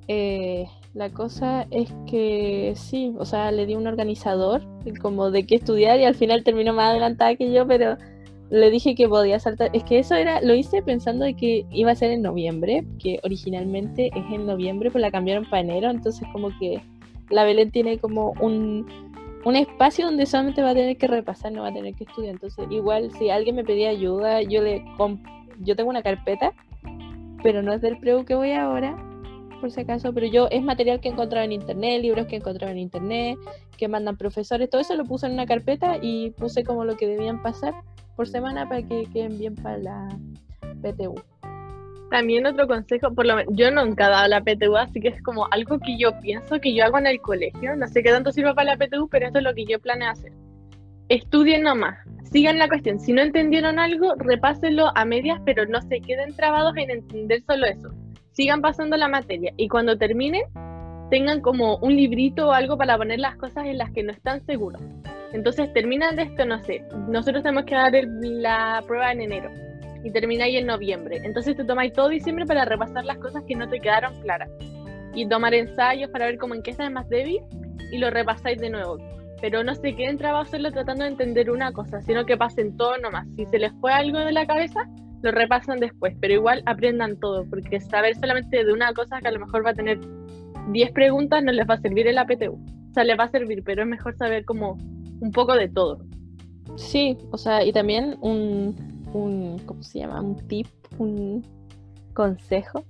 Eh, 0.08 0.66
la 0.92 1.10
cosa 1.10 1.66
es 1.70 1.92
que 2.06 2.74
sí, 2.76 3.14
o 3.18 3.24
sea, 3.24 3.50
le 3.50 3.66
di 3.66 3.74
un 3.74 3.86
organizador 3.86 4.62
como 5.00 5.30
de 5.30 5.46
qué 5.46 5.56
estudiar 5.56 5.98
y 5.98 6.04
al 6.04 6.14
final 6.14 6.44
terminó 6.44 6.72
más 6.72 6.90
adelantada 6.90 7.34
que 7.34 7.50
yo, 7.50 7.66
pero 7.66 7.96
le 8.54 8.70
dije 8.70 8.94
que 8.94 9.08
podía 9.08 9.40
saltar. 9.40 9.70
Es 9.72 9.82
que 9.82 9.98
eso 9.98 10.14
era, 10.14 10.40
lo 10.40 10.54
hice 10.54 10.80
pensando 10.80 11.24
de 11.24 11.34
que 11.34 11.66
iba 11.72 11.90
a 11.90 11.96
ser 11.96 12.12
en 12.12 12.22
noviembre, 12.22 12.84
que 13.00 13.18
originalmente 13.24 14.10
es 14.14 14.24
en 14.32 14.46
noviembre, 14.46 14.90
pero 14.92 15.00
la 15.00 15.10
cambiaron 15.10 15.44
para 15.44 15.62
enero, 15.62 15.90
entonces 15.90 16.26
como 16.32 16.56
que 16.60 16.80
la 17.30 17.44
Belén 17.44 17.72
tiene 17.72 17.98
como 17.98 18.32
un, 18.40 18.86
un 19.44 19.56
espacio 19.56 20.06
donde 20.06 20.26
solamente 20.26 20.62
va 20.62 20.70
a 20.70 20.74
tener 20.74 20.96
que 20.96 21.08
repasar, 21.08 21.50
no 21.50 21.62
va 21.62 21.68
a 21.68 21.74
tener 21.74 21.94
que 21.94 22.04
estudiar. 22.04 22.34
Entonces, 22.34 22.66
igual 22.70 23.10
si 23.18 23.28
alguien 23.28 23.56
me 23.56 23.64
pedía 23.64 23.90
ayuda, 23.90 24.42
yo 24.42 24.62
le 24.62 24.84
yo 25.60 25.74
tengo 25.74 25.90
una 25.90 26.02
carpeta, 26.02 26.52
pero 27.42 27.60
no 27.60 27.72
es 27.72 27.80
del 27.80 27.98
preu 27.98 28.24
que 28.24 28.36
voy 28.36 28.52
ahora, 28.52 28.96
por 29.60 29.72
si 29.72 29.80
acaso, 29.80 30.12
pero 30.12 30.26
yo 30.26 30.46
es 30.50 30.62
material 30.62 31.00
que 31.00 31.08
he 31.08 31.12
encontrado 31.12 31.44
en 31.44 31.52
internet, 31.52 32.02
libros 32.02 32.26
que 32.26 32.36
he 32.36 32.38
encontrado 32.38 32.70
en 32.70 32.78
internet, 32.78 33.36
que 33.76 33.88
mandan 33.88 34.16
profesores, 34.16 34.70
todo 34.70 34.80
eso 34.80 34.94
lo 34.94 35.04
puse 35.04 35.26
en 35.26 35.32
una 35.32 35.46
carpeta 35.46 35.98
y 36.00 36.30
puse 36.30 36.62
como 36.62 36.84
lo 36.84 36.96
que 36.96 37.08
debían 37.08 37.42
pasar 37.42 37.74
por 38.16 38.28
semana 38.28 38.68
para 38.68 38.82
que 38.82 39.06
queden 39.12 39.38
bien 39.38 39.54
para 39.54 39.78
la 39.78 40.08
PTU. 40.82 41.14
También 42.10 42.46
otro 42.46 42.68
consejo, 42.68 43.12
por 43.12 43.26
lo 43.26 43.34
yo 43.52 43.70
nunca 43.70 44.06
he 44.06 44.10
dado 44.10 44.28
la 44.28 44.40
PTU, 44.40 44.76
así 44.76 45.00
que 45.00 45.08
es 45.08 45.22
como 45.22 45.48
algo 45.50 45.78
que 45.80 45.98
yo 45.98 46.18
pienso 46.20 46.60
que 46.60 46.74
yo 46.74 46.84
hago 46.84 46.98
en 46.98 47.06
el 47.06 47.20
colegio. 47.20 47.74
No 47.76 47.88
sé 47.88 48.02
qué 48.02 48.10
tanto 48.10 48.30
sirva 48.30 48.54
para 48.54 48.76
la 48.76 48.76
PTU, 48.76 49.08
pero 49.08 49.26
esto 49.26 49.38
es 49.38 49.44
lo 49.44 49.54
que 49.54 49.64
yo 49.64 49.80
planeo 49.80 50.10
hacer. 50.10 50.32
Estudien 51.08 51.62
nomás, 51.62 51.98
sigan 52.30 52.58
la 52.58 52.68
cuestión. 52.68 53.00
Si 53.00 53.12
no 53.12 53.20
entendieron 53.20 53.78
algo, 53.78 54.14
repásenlo 54.16 54.92
a 54.94 55.04
medias, 55.04 55.40
pero 55.44 55.66
no 55.66 55.82
se 55.82 56.00
queden 56.00 56.36
trabados 56.36 56.76
en 56.76 56.90
entender 56.90 57.42
solo 57.42 57.66
eso. 57.66 57.90
Sigan 58.32 58.60
pasando 58.60 58.96
la 58.96 59.08
materia 59.08 59.52
y 59.56 59.68
cuando 59.68 59.98
terminen, 59.98 60.42
tengan 61.10 61.40
como 61.40 61.76
un 61.78 61.94
librito 61.94 62.48
o 62.48 62.52
algo 62.52 62.76
para 62.76 62.96
poner 62.96 63.18
las 63.18 63.36
cosas 63.36 63.66
en 63.66 63.78
las 63.78 63.90
que 63.90 64.02
no 64.02 64.12
están 64.12 64.44
seguros. 64.46 64.82
Entonces 65.34 65.72
terminan 65.72 66.14
de 66.14 66.22
esto, 66.22 66.44
no 66.46 66.62
sé, 66.62 66.84
nosotros 67.08 67.42
tenemos 67.42 67.64
que 67.64 67.74
dar 67.74 67.92
la 68.22 68.82
prueba 68.86 69.10
en 69.10 69.20
enero 69.20 69.50
y 70.04 70.10
termináis 70.12 70.56
en 70.56 70.66
noviembre. 70.66 71.20
Entonces 71.24 71.56
te 71.56 71.64
tomáis 71.64 71.92
todo 71.92 72.08
diciembre 72.08 72.46
para 72.46 72.64
repasar 72.64 73.04
las 73.04 73.18
cosas 73.18 73.42
que 73.48 73.56
no 73.56 73.68
te 73.68 73.80
quedaron 73.80 74.14
claras 74.22 74.48
y 75.12 75.28
tomar 75.28 75.52
ensayos 75.52 76.08
para 76.10 76.26
ver 76.26 76.38
cómo 76.38 76.54
en 76.54 76.62
qué 76.62 76.70
estás 76.70 76.90
más 76.92 77.08
débil 77.08 77.40
y 77.90 77.98
lo 77.98 78.10
repasáis 78.10 78.60
de 78.60 78.70
nuevo. 78.70 78.98
Pero 79.40 79.64
no 79.64 79.74
se 79.74 79.96
queden 79.96 80.18
trabados 80.18 80.50
solo 80.50 80.70
tratando 80.70 81.02
de 81.02 81.10
entender 81.10 81.50
una 81.50 81.72
cosa, 81.72 82.00
sino 82.02 82.24
que 82.24 82.36
pasen 82.36 82.76
todo 82.76 82.96
nomás. 82.98 83.26
Si 83.34 83.44
se 83.46 83.58
les 83.58 83.72
fue 83.80 83.92
algo 83.92 84.20
de 84.20 84.30
la 84.30 84.46
cabeza, 84.46 84.88
lo 85.22 85.32
repasan 85.32 85.80
después, 85.80 86.14
pero 86.20 86.34
igual 86.34 86.62
aprendan 86.64 87.18
todo, 87.18 87.44
porque 87.50 87.80
saber 87.80 88.14
solamente 88.14 88.64
de 88.64 88.72
una 88.72 88.94
cosa 88.94 89.20
que 89.20 89.26
a 89.26 89.32
lo 89.32 89.40
mejor 89.40 89.66
va 89.66 89.70
a 89.70 89.74
tener 89.74 89.98
10 90.68 90.92
preguntas 90.92 91.42
no 91.42 91.50
les 91.50 91.68
va 91.68 91.74
a 91.74 91.80
servir 91.80 92.06
el 92.06 92.18
APTU. 92.18 92.52
O 92.52 92.94
sea, 92.94 93.02
les 93.02 93.18
va 93.18 93.24
a 93.24 93.30
servir, 93.30 93.64
pero 93.64 93.82
es 93.82 93.88
mejor 93.88 94.14
saber 94.16 94.44
cómo 94.44 94.78
un 95.20 95.30
poco 95.30 95.54
de 95.54 95.68
todo. 95.68 95.98
Sí, 96.76 97.16
o 97.30 97.38
sea, 97.38 97.64
y 97.64 97.72
también 97.72 98.16
un, 98.20 98.74
un 99.12 99.58
¿cómo 99.66 99.82
se 99.82 100.00
llama? 100.00 100.20
Un 100.20 100.36
tip, 100.48 100.66
un 100.98 101.44
consejo, 102.14 102.84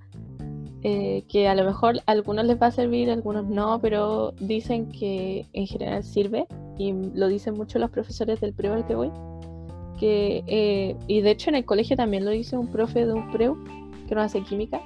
eh, 0.82 1.24
que 1.28 1.48
a 1.48 1.54
lo 1.54 1.64
mejor 1.64 1.98
a 2.06 2.12
algunos 2.12 2.44
les 2.44 2.60
va 2.60 2.66
a 2.68 2.70
servir, 2.70 3.10
a 3.10 3.14
algunos 3.14 3.46
no, 3.46 3.78
pero 3.80 4.32
dicen 4.38 4.90
que 4.90 5.46
en 5.52 5.66
general 5.66 6.04
sirve, 6.04 6.46
y 6.78 6.92
lo 6.92 7.28
dicen 7.28 7.54
mucho 7.54 7.78
los 7.78 7.90
profesores 7.90 8.40
del 8.40 8.52
preu 8.52 8.74
al 8.74 8.86
que 8.86 8.94
voy, 8.94 9.10
que, 9.98 10.44
eh, 10.46 10.96
y 11.06 11.20
de 11.20 11.30
hecho 11.30 11.50
en 11.50 11.56
el 11.56 11.64
colegio 11.64 11.96
también 11.96 12.24
lo 12.24 12.30
dice 12.30 12.56
un 12.56 12.68
profe 12.68 13.06
de 13.06 13.12
un 13.12 13.30
preu, 13.30 13.56
que 14.06 14.14
no 14.14 14.20
hace 14.20 14.42
química, 14.42 14.82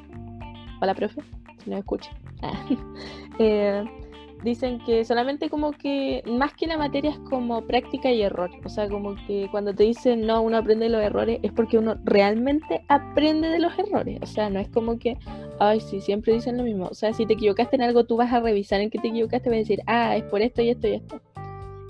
hola 0.80 0.94
profe, 0.94 1.22
si 1.64 1.70
no 1.70 1.76
escucha. 1.76 2.10
eh, 3.38 3.84
dicen 4.44 4.78
que 4.84 5.04
solamente 5.04 5.50
como 5.50 5.72
que 5.72 6.22
más 6.26 6.54
que 6.54 6.66
la 6.66 6.78
materia 6.78 7.10
es 7.10 7.18
como 7.20 7.66
práctica 7.66 8.10
y 8.10 8.22
error. 8.22 8.50
O 8.64 8.68
sea, 8.68 8.88
como 8.88 9.14
que 9.26 9.48
cuando 9.50 9.74
te 9.74 9.84
dicen 9.84 10.26
no, 10.26 10.42
uno 10.42 10.58
aprende 10.58 10.84
de 10.84 10.90
los 10.90 11.02
errores 11.02 11.40
es 11.42 11.52
porque 11.52 11.78
uno 11.78 11.96
realmente 12.04 12.84
aprende 12.88 13.48
de 13.48 13.58
los 13.58 13.78
errores. 13.78 14.18
O 14.22 14.26
sea, 14.26 14.50
no 14.50 14.60
es 14.60 14.68
como 14.68 14.98
que, 14.98 15.16
ay, 15.58 15.80
sí, 15.80 16.00
siempre 16.00 16.34
dicen 16.34 16.56
lo 16.56 16.64
mismo. 16.64 16.86
O 16.86 16.94
sea, 16.94 17.12
si 17.12 17.26
te 17.26 17.34
equivocaste 17.34 17.76
en 17.76 17.82
algo, 17.82 18.04
tú 18.04 18.16
vas 18.16 18.32
a 18.32 18.40
revisar 18.40 18.80
en 18.80 18.90
qué 18.90 18.98
te 18.98 19.08
equivocaste, 19.08 19.48
vas 19.48 19.56
a 19.56 19.58
decir, 19.58 19.80
ah, 19.86 20.16
es 20.16 20.24
por 20.24 20.40
esto 20.40 20.62
y 20.62 20.70
esto 20.70 20.86
y 20.88 20.94
esto. 20.94 21.20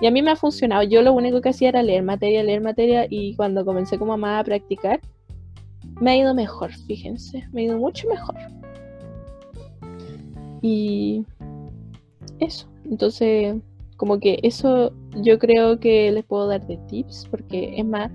Y 0.00 0.07
a 0.07 0.11
mí 0.11 0.23
me 0.23 0.31
ha 0.31 0.37
funcionado. 0.37 0.85
Yo 0.85 1.02
lo 1.02 1.12
único 1.12 1.40
que 1.40 1.49
hacía 1.49 1.71
era 1.71 1.83
leer 1.83 2.02
materia, 2.02 2.43
leer 2.43 2.61
materia 2.61 3.07
y 3.11 3.35
cuando 3.35 3.64
comencé 3.64 3.99
como 3.99 4.17
más 4.17 4.40
a 4.40 4.45
practicar, 4.45 5.00
me 6.00 6.12
ha 6.12 6.17
ido 6.17 6.35
mejor, 6.35 6.73
fíjense, 6.73 7.45
me 7.52 7.62
ha 7.62 7.64
ido 7.64 7.78
mucho 7.78 8.09
mejor. 8.09 8.37
Y 10.62 11.25
eso. 12.40 12.68
Entonces, 12.85 13.57
Como 13.97 14.21
que 14.21 14.38
eso 14.45 14.92
yo 15.23 15.40
creo 15.40 15.80
que 15.80 16.12
les 16.12 16.25
puedo 16.25 16.47
dar 16.47 16.64
de 16.68 16.76
tips, 16.88 17.26
porque 17.30 17.75
es 17.76 17.85
más, 17.85 18.12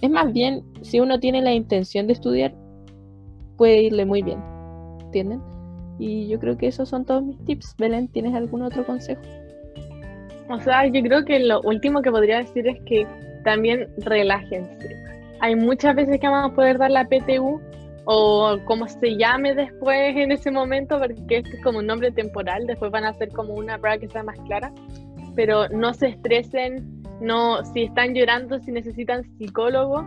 es 0.00 0.08
más 0.08 0.32
bien, 0.32 0.62
si 0.80 0.98
uno 0.98 1.20
tiene 1.20 1.42
la 1.42 1.52
intención 1.52 2.06
de 2.06 2.14
estudiar, 2.14 2.54
puede 3.58 3.82
irle 3.82 4.06
muy 4.06 4.22
bien, 4.22 4.38
¿entienden? 5.02 5.42
Y 5.98 6.26
yo 6.28 6.38
creo 6.38 6.56
que 6.56 6.68
esos 6.68 6.88
son 6.88 7.04
todos 7.04 7.22
mis 7.22 7.38
tips. 7.44 7.74
Belén, 7.76 8.08
¿tienes 8.08 8.34
algún 8.34 8.62
otro 8.62 8.84
consejo? 8.86 9.20
O 10.48 10.58
sea, 10.60 10.86
yo 10.86 11.02
creo 11.02 11.24
que 11.24 11.38
lo 11.40 11.60
último 11.62 12.00
que 12.00 12.10
podría 12.10 12.38
decir 12.38 12.66
es 12.66 12.80
que 12.86 13.06
también 13.44 13.88
relájense. 13.98 14.96
Hay 15.40 15.54
muchas 15.54 15.94
veces 15.94 16.18
que 16.18 16.28
vamos 16.28 16.52
a 16.52 16.54
poder 16.54 16.78
dar 16.78 16.90
la 16.90 17.04
PTU 17.08 17.60
o 18.06 18.56
como 18.64 18.86
se 18.86 19.16
llame 19.16 19.54
después 19.54 20.16
en 20.16 20.30
ese 20.30 20.52
momento, 20.52 20.98
porque 20.98 21.38
este 21.38 21.56
es 21.56 21.62
como 21.62 21.80
un 21.80 21.86
nombre 21.86 22.12
temporal, 22.12 22.66
después 22.66 22.92
van 22.92 23.04
a 23.04 23.10
hacer 23.10 23.30
como 23.30 23.54
una 23.54 23.78
prueba 23.78 23.98
que 23.98 24.08
sea 24.08 24.22
más 24.22 24.38
clara, 24.46 24.72
pero 25.34 25.68
no 25.68 25.92
se 25.92 26.08
estresen, 26.08 27.02
no, 27.20 27.64
si 27.64 27.82
están 27.82 28.14
llorando, 28.14 28.60
si 28.60 28.70
necesitan 28.70 29.24
psicólogo, 29.38 30.06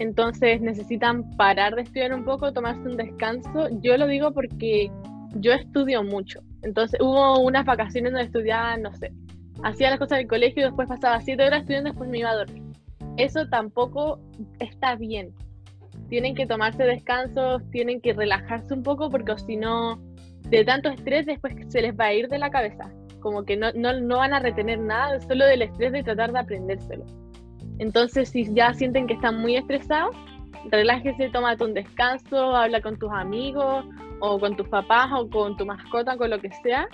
entonces 0.00 0.60
necesitan 0.60 1.30
parar 1.36 1.76
de 1.76 1.82
estudiar 1.82 2.12
un 2.12 2.24
poco, 2.24 2.52
tomarse 2.52 2.80
un 2.80 2.96
descanso. 2.96 3.68
Yo 3.80 3.96
lo 3.96 4.06
digo 4.06 4.32
porque 4.32 4.90
yo 5.36 5.52
estudio 5.52 6.02
mucho, 6.02 6.40
entonces 6.62 6.98
hubo 7.00 7.38
unas 7.38 7.64
vacaciones 7.64 8.10
donde 8.10 8.26
estudiaba, 8.26 8.76
no 8.76 8.92
sé, 8.94 9.12
hacía 9.62 9.90
las 9.90 10.00
cosas 10.00 10.18
del 10.18 10.26
colegio 10.26 10.62
y 10.62 10.64
después 10.66 10.88
pasaba 10.88 11.20
siete 11.20 11.46
horas 11.46 11.60
estudiando 11.60 11.90
y 11.90 11.92
después 11.92 12.10
me 12.10 12.18
iba 12.18 12.30
a 12.30 12.36
dormir. 12.36 12.64
Eso 13.16 13.46
tampoco 13.48 14.18
está 14.58 14.96
bien. 14.96 15.32
Tienen 16.10 16.34
que 16.34 16.46
tomarse 16.46 16.82
descansos, 16.82 17.62
tienen 17.70 18.00
que 18.00 18.12
relajarse 18.12 18.74
un 18.74 18.82
poco 18.82 19.08
porque 19.08 19.38
si 19.38 19.56
no, 19.56 19.98
de 20.48 20.64
tanto 20.64 20.90
estrés 20.90 21.24
después 21.24 21.54
se 21.68 21.80
les 21.80 21.98
va 21.98 22.06
a 22.06 22.12
ir 22.12 22.28
de 22.28 22.38
la 22.38 22.50
cabeza. 22.50 22.90
Como 23.20 23.44
que 23.44 23.56
no, 23.56 23.72
no, 23.74 23.98
no 23.98 24.18
van 24.18 24.34
a 24.34 24.40
retener 24.40 24.78
nada 24.80 25.20
solo 25.20 25.46
del 25.46 25.62
estrés 25.62 25.92
de 25.92 26.02
tratar 26.02 26.32
de 26.32 26.40
aprendérselo. 26.40 27.04
Entonces, 27.78 28.28
si 28.28 28.52
ya 28.52 28.74
sienten 28.74 29.06
que 29.06 29.14
están 29.14 29.40
muy 29.40 29.56
estresados, 29.56 30.14
relájese, 30.70 31.30
tómate 31.30 31.64
un 31.64 31.74
descanso, 31.74 32.56
habla 32.56 32.80
con 32.82 32.98
tus 32.98 33.10
amigos 33.12 33.86
o 34.20 34.38
con 34.38 34.56
tus 34.56 34.68
papás 34.68 35.08
o 35.14 35.28
con 35.30 35.56
tu 35.56 35.64
mascota, 35.64 36.16
con 36.16 36.30
lo 36.30 36.40
que 36.40 36.50
sea, 36.62 36.88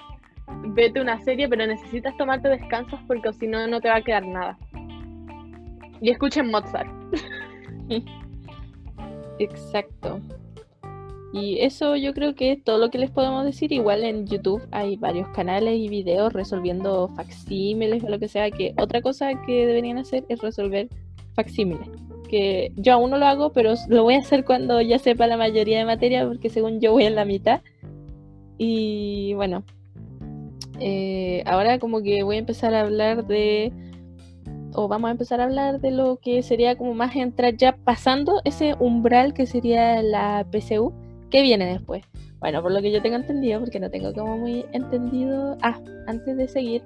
vete 0.74 1.00
una 1.00 1.20
serie, 1.22 1.48
pero 1.48 1.66
necesitas 1.66 2.16
tomarte 2.16 2.48
descansos 2.48 3.00
porque 3.06 3.32
si 3.32 3.46
no, 3.46 3.66
no 3.66 3.80
te 3.80 3.88
va 3.88 3.96
a 3.96 4.02
quedar 4.02 4.26
nada. 4.26 4.58
Y 6.00 6.10
escuchen 6.10 6.50
Mozart. 6.50 6.90
Exacto. 9.38 10.20
Y 11.32 11.58
eso 11.60 11.96
yo 11.96 12.14
creo 12.14 12.34
que 12.34 12.52
es 12.52 12.64
todo 12.64 12.78
lo 12.78 12.90
que 12.90 12.98
les 12.98 13.10
podemos 13.10 13.44
decir. 13.44 13.72
Igual 13.72 14.04
en 14.04 14.26
YouTube 14.26 14.62
hay 14.70 14.96
varios 14.96 15.28
canales 15.28 15.78
y 15.78 15.88
videos 15.88 16.32
resolviendo 16.32 17.08
facsímiles 17.14 18.02
o 18.04 18.08
lo 18.08 18.18
que 18.18 18.28
sea. 18.28 18.50
Que 18.50 18.74
otra 18.78 19.02
cosa 19.02 19.30
que 19.44 19.66
deberían 19.66 19.98
hacer 19.98 20.24
es 20.28 20.40
resolver 20.40 20.88
facsímiles. 21.34 21.88
Que 22.28 22.72
yo 22.76 22.94
aún 22.94 23.10
no 23.10 23.18
lo 23.18 23.26
hago, 23.26 23.52
pero 23.52 23.74
lo 23.88 24.04
voy 24.04 24.14
a 24.14 24.20
hacer 24.20 24.44
cuando 24.44 24.80
ya 24.80 24.98
sepa 24.98 25.26
la 25.26 25.36
mayoría 25.36 25.78
de 25.78 25.84
materia, 25.84 26.26
porque 26.26 26.48
según 26.48 26.80
yo 26.80 26.92
voy 26.92 27.04
en 27.04 27.14
la 27.14 27.24
mitad. 27.24 27.60
Y 28.56 29.34
bueno, 29.34 29.62
eh, 30.80 31.42
ahora 31.44 31.78
como 31.78 32.02
que 32.02 32.22
voy 32.22 32.36
a 32.36 32.40
empezar 32.40 32.74
a 32.74 32.80
hablar 32.80 33.26
de, 33.26 33.72
o 34.76 34.88
vamos 34.88 35.08
a 35.08 35.12
empezar 35.12 35.40
a 35.40 35.44
hablar 35.44 35.80
de 35.80 35.90
lo 35.90 36.18
que 36.18 36.42
sería 36.42 36.76
como 36.76 36.94
más 36.94 37.16
entrar 37.16 37.56
ya 37.56 37.76
pasando 37.76 38.40
ese 38.44 38.74
umbral 38.78 39.32
que 39.32 39.46
sería 39.46 40.02
la 40.02 40.46
PCU, 40.50 40.92
que 41.30 41.42
viene 41.42 41.66
después. 41.66 42.04
Bueno, 42.38 42.62
por 42.62 42.70
lo 42.70 42.82
que 42.82 42.92
yo 42.92 43.00
tengo 43.00 43.16
entendido, 43.16 43.60
porque 43.60 43.80
no 43.80 43.90
tengo 43.90 44.12
como 44.12 44.36
muy 44.36 44.66
entendido. 44.72 45.56
Ah, 45.62 45.80
antes 46.06 46.36
de 46.36 46.46
seguir, 46.46 46.82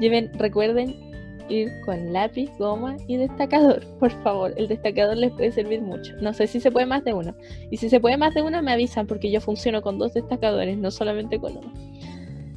lleven, 0.00 0.30
recuerden 0.34 0.96
ir 1.48 1.70
con 1.86 2.12
lápiz, 2.12 2.50
goma 2.58 2.96
y 3.06 3.16
destacador, 3.16 3.86
por 3.98 4.10
favor. 4.22 4.52
El 4.56 4.68
destacador 4.68 5.16
les 5.16 5.32
puede 5.32 5.52
servir 5.52 5.80
mucho. 5.80 6.14
No 6.20 6.34
sé 6.34 6.48
si 6.48 6.60
se 6.60 6.72
puede 6.72 6.86
más 6.86 7.04
de 7.04 7.14
uno. 7.14 7.34
Y 7.70 7.76
si 7.76 7.88
se 7.88 8.00
puede 8.00 8.16
más 8.16 8.34
de 8.34 8.42
uno, 8.42 8.60
me 8.62 8.72
avisan, 8.72 9.06
porque 9.06 9.30
yo 9.30 9.40
funciono 9.40 9.80
con 9.80 9.98
dos 9.98 10.12
destacadores, 10.12 10.76
no 10.76 10.90
solamente 10.90 11.38
con 11.38 11.56
uno. 11.56 11.72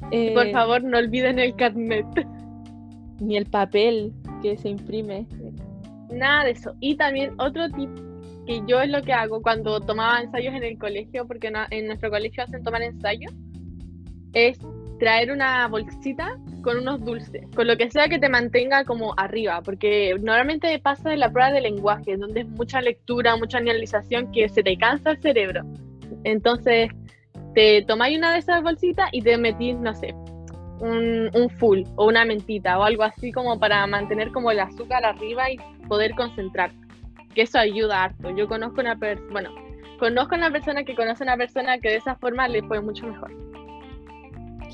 Por 0.02 0.48
eh, 0.48 0.52
favor, 0.52 0.84
no 0.84 0.98
olviden 0.98 1.40
el 1.40 1.56
carnet. 1.56 2.06
Ni 3.20 3.38
el 3.38 3.46
papel 3.46 4.14
que 4.42 4.58
se 4.58 4.70
imprime. 4.70 5.28
Nada 6.12 6.46
de 6.46 6.52
eso. 6.52 6.76
Y 6.80 6.96
también 6.96 7.34
otro 7.38 7.70
tip 7.70 7.90
que 8.46 8.62
yo 8.68 8.82
es 8.82 8.90
lo 8.90 9.02
que 9.02 9.14
hago 9.14 9.42
cuando 9.42 9.80
tomaba 9.80 10.22
ensayos 10.22 10.54
en 10.56 10.64
el 10.64 10.78
colegio, 10.78 11.28
porque 11.28 11.52
en 11.70 11.88
nuestro 11.88 12.10
colegio 12.10 12.44
hacen 12.44 12.64
tomar 12.64 12.82
ensayos, 12.82 13.34
es 14.34 14.60
traer 15.00 15.32
una 15.32 15.68
bolsita 15.68 16.38
con 16.62 16.78
unos 16.78 17.04
dulces, 17.04 17.44
con 17.56 17.68
lo 17.68 17.76
que 17.76 17.90
sea 17.90 18.08
que 18.08 18.20
te 18.20 18.30
mantenga 18.30 18.84
como 18.86 19.14
arriba, 19.18 19.62
porque 19.64 20.16
normalmente 20.22 20.78
pasa 20.80 21.14
en 21.14 21.22
la 21.22 21.32
prueba 21.32 21.52
de 21.52 21.62
lenguaje, 21.62 22.18
donde 22.18 22.42
es 22.42 22.48
mucha 22.48 22.82
lectura, 22.82 23.36
mucha 23.36 23.58
analización, 23.58 24.32
que 24.32 24.48
se 24.48 24.62
te 24.62 24.78
cansa 24.78 25.12
el 25.12 25.22
cerebro. 25.22 25.64
Entonces, 26.24 26.92
te 27.56 27.84
tomáis 27.84 28.18
una 28.18 28.34
de 28.34 28.40
esas 28.40 28.62
bolsitas 28.62 29.10
y 29.12 29.22
te 29.22 29.38
metís, 29.38 29.76
no 29.78 29.94
sé, 29.96 30.14
un, 30.82 31.50
full 31.58 31.84
o 31.96 32.08
una 32.08 32.26
mentita 32.26 32.78
o 32.80 32.84
algo 32.84 33.04
así 33.04 33.32
como 33.32 33.60
para 33.60 33.86
mantener 33.88 34.32
como 34.32 34.52
el 34.52 34.60
azúcar 34.60 35.06
arriba 35.06 35.50
y 35.52 35.58
poder 35.88 36.16
concentrar. 36.16 36.72
Que 37.34 37.44
eso 37.44 37.60
ayuda 37.60 38.04
harto. 38.04 38.36
Yo 38.36 38.48
conozco 38.48 38.82
una 38.82 38.98
persona, 38.98 39.32
bueno, 39.32 39.52
conozco 40.00 40.36
una 40.36 40.52
persona 40.52 40.84
que 40.84 40.96
conoce 40.96 41.24
a 41.24 41.28
una 41.28 41.38
persona 41.38 41.80
que 41.80 41.90
de 41.90 41.96
esa 41.98 42.16
forma 42.16 42.48
le 42.48 42.64
fue 42.64 42.82
mucho 42.82 43.08
mejor. 43.08 43.32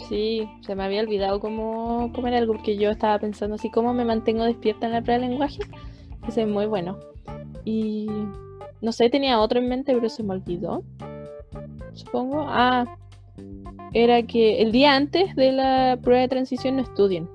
Sí, 0.07 0.49
se 0.61 0.75
me 0.75 0.83
había 0.83 1.01
olvidado 1.01 1.39
cómo 1.39 2.11
comer 2.13 2.35
algo 2.35 2.53
porque 2.53 2.77
yo 2.77 2.91
estaba 2.91 3.19
pensando 3.19 3.55
así, 3.55 3.69
cómo 3.69 3.93
me 3.93 4.05
mantengo 4.05 4.43
despierta 4.43 4.85
en 4.85 4.93
la 4.93 5.01
prueba 5.01 5.25
lenguaje. 5.25 5.59
Ese 6.27 6.43
es 6.43 6.47
muy 6.47 6.65
bueno. 6.65 6.97
Y 7.65 8.07
no 8.81 8.91
sé, 8.91 9.09
tenía 9.09 9.39
otro 9.39 9.59
en 9.59 9.67
mente, 9.67 9.93
pero 9.93 10.07
se 10.07 10.23
me 10.23 10.33
olvidó 10.33 10.83
supongo. 11.97 12.45
Ah, 12.47 12.85
era 13.93 14.23
que 14.23 14.61
el 14.61 14.71
día 14.71 14.95
antes 14.95 15.35
de 15.35 15.51
la 15.51 15.97
prueba 16.01 16.21
de 16.21 16.27
transición 16.27 16.75
no 16.75 16.83
estudien, 16.83 17.29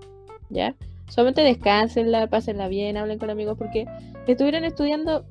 ¿ya? 0.50 0.74
Solamente 1.08 1.42
descansenla, 1.42 2.28
pásenla 2.28 2.68
bien, 2.68 2.96
hablen 2.96 3.18
con 3.18 3.30
amigos, 3.30 3.56
porque 3.58 3.86
estuvieron 4.26 4.64
estudiando 4.64 5.24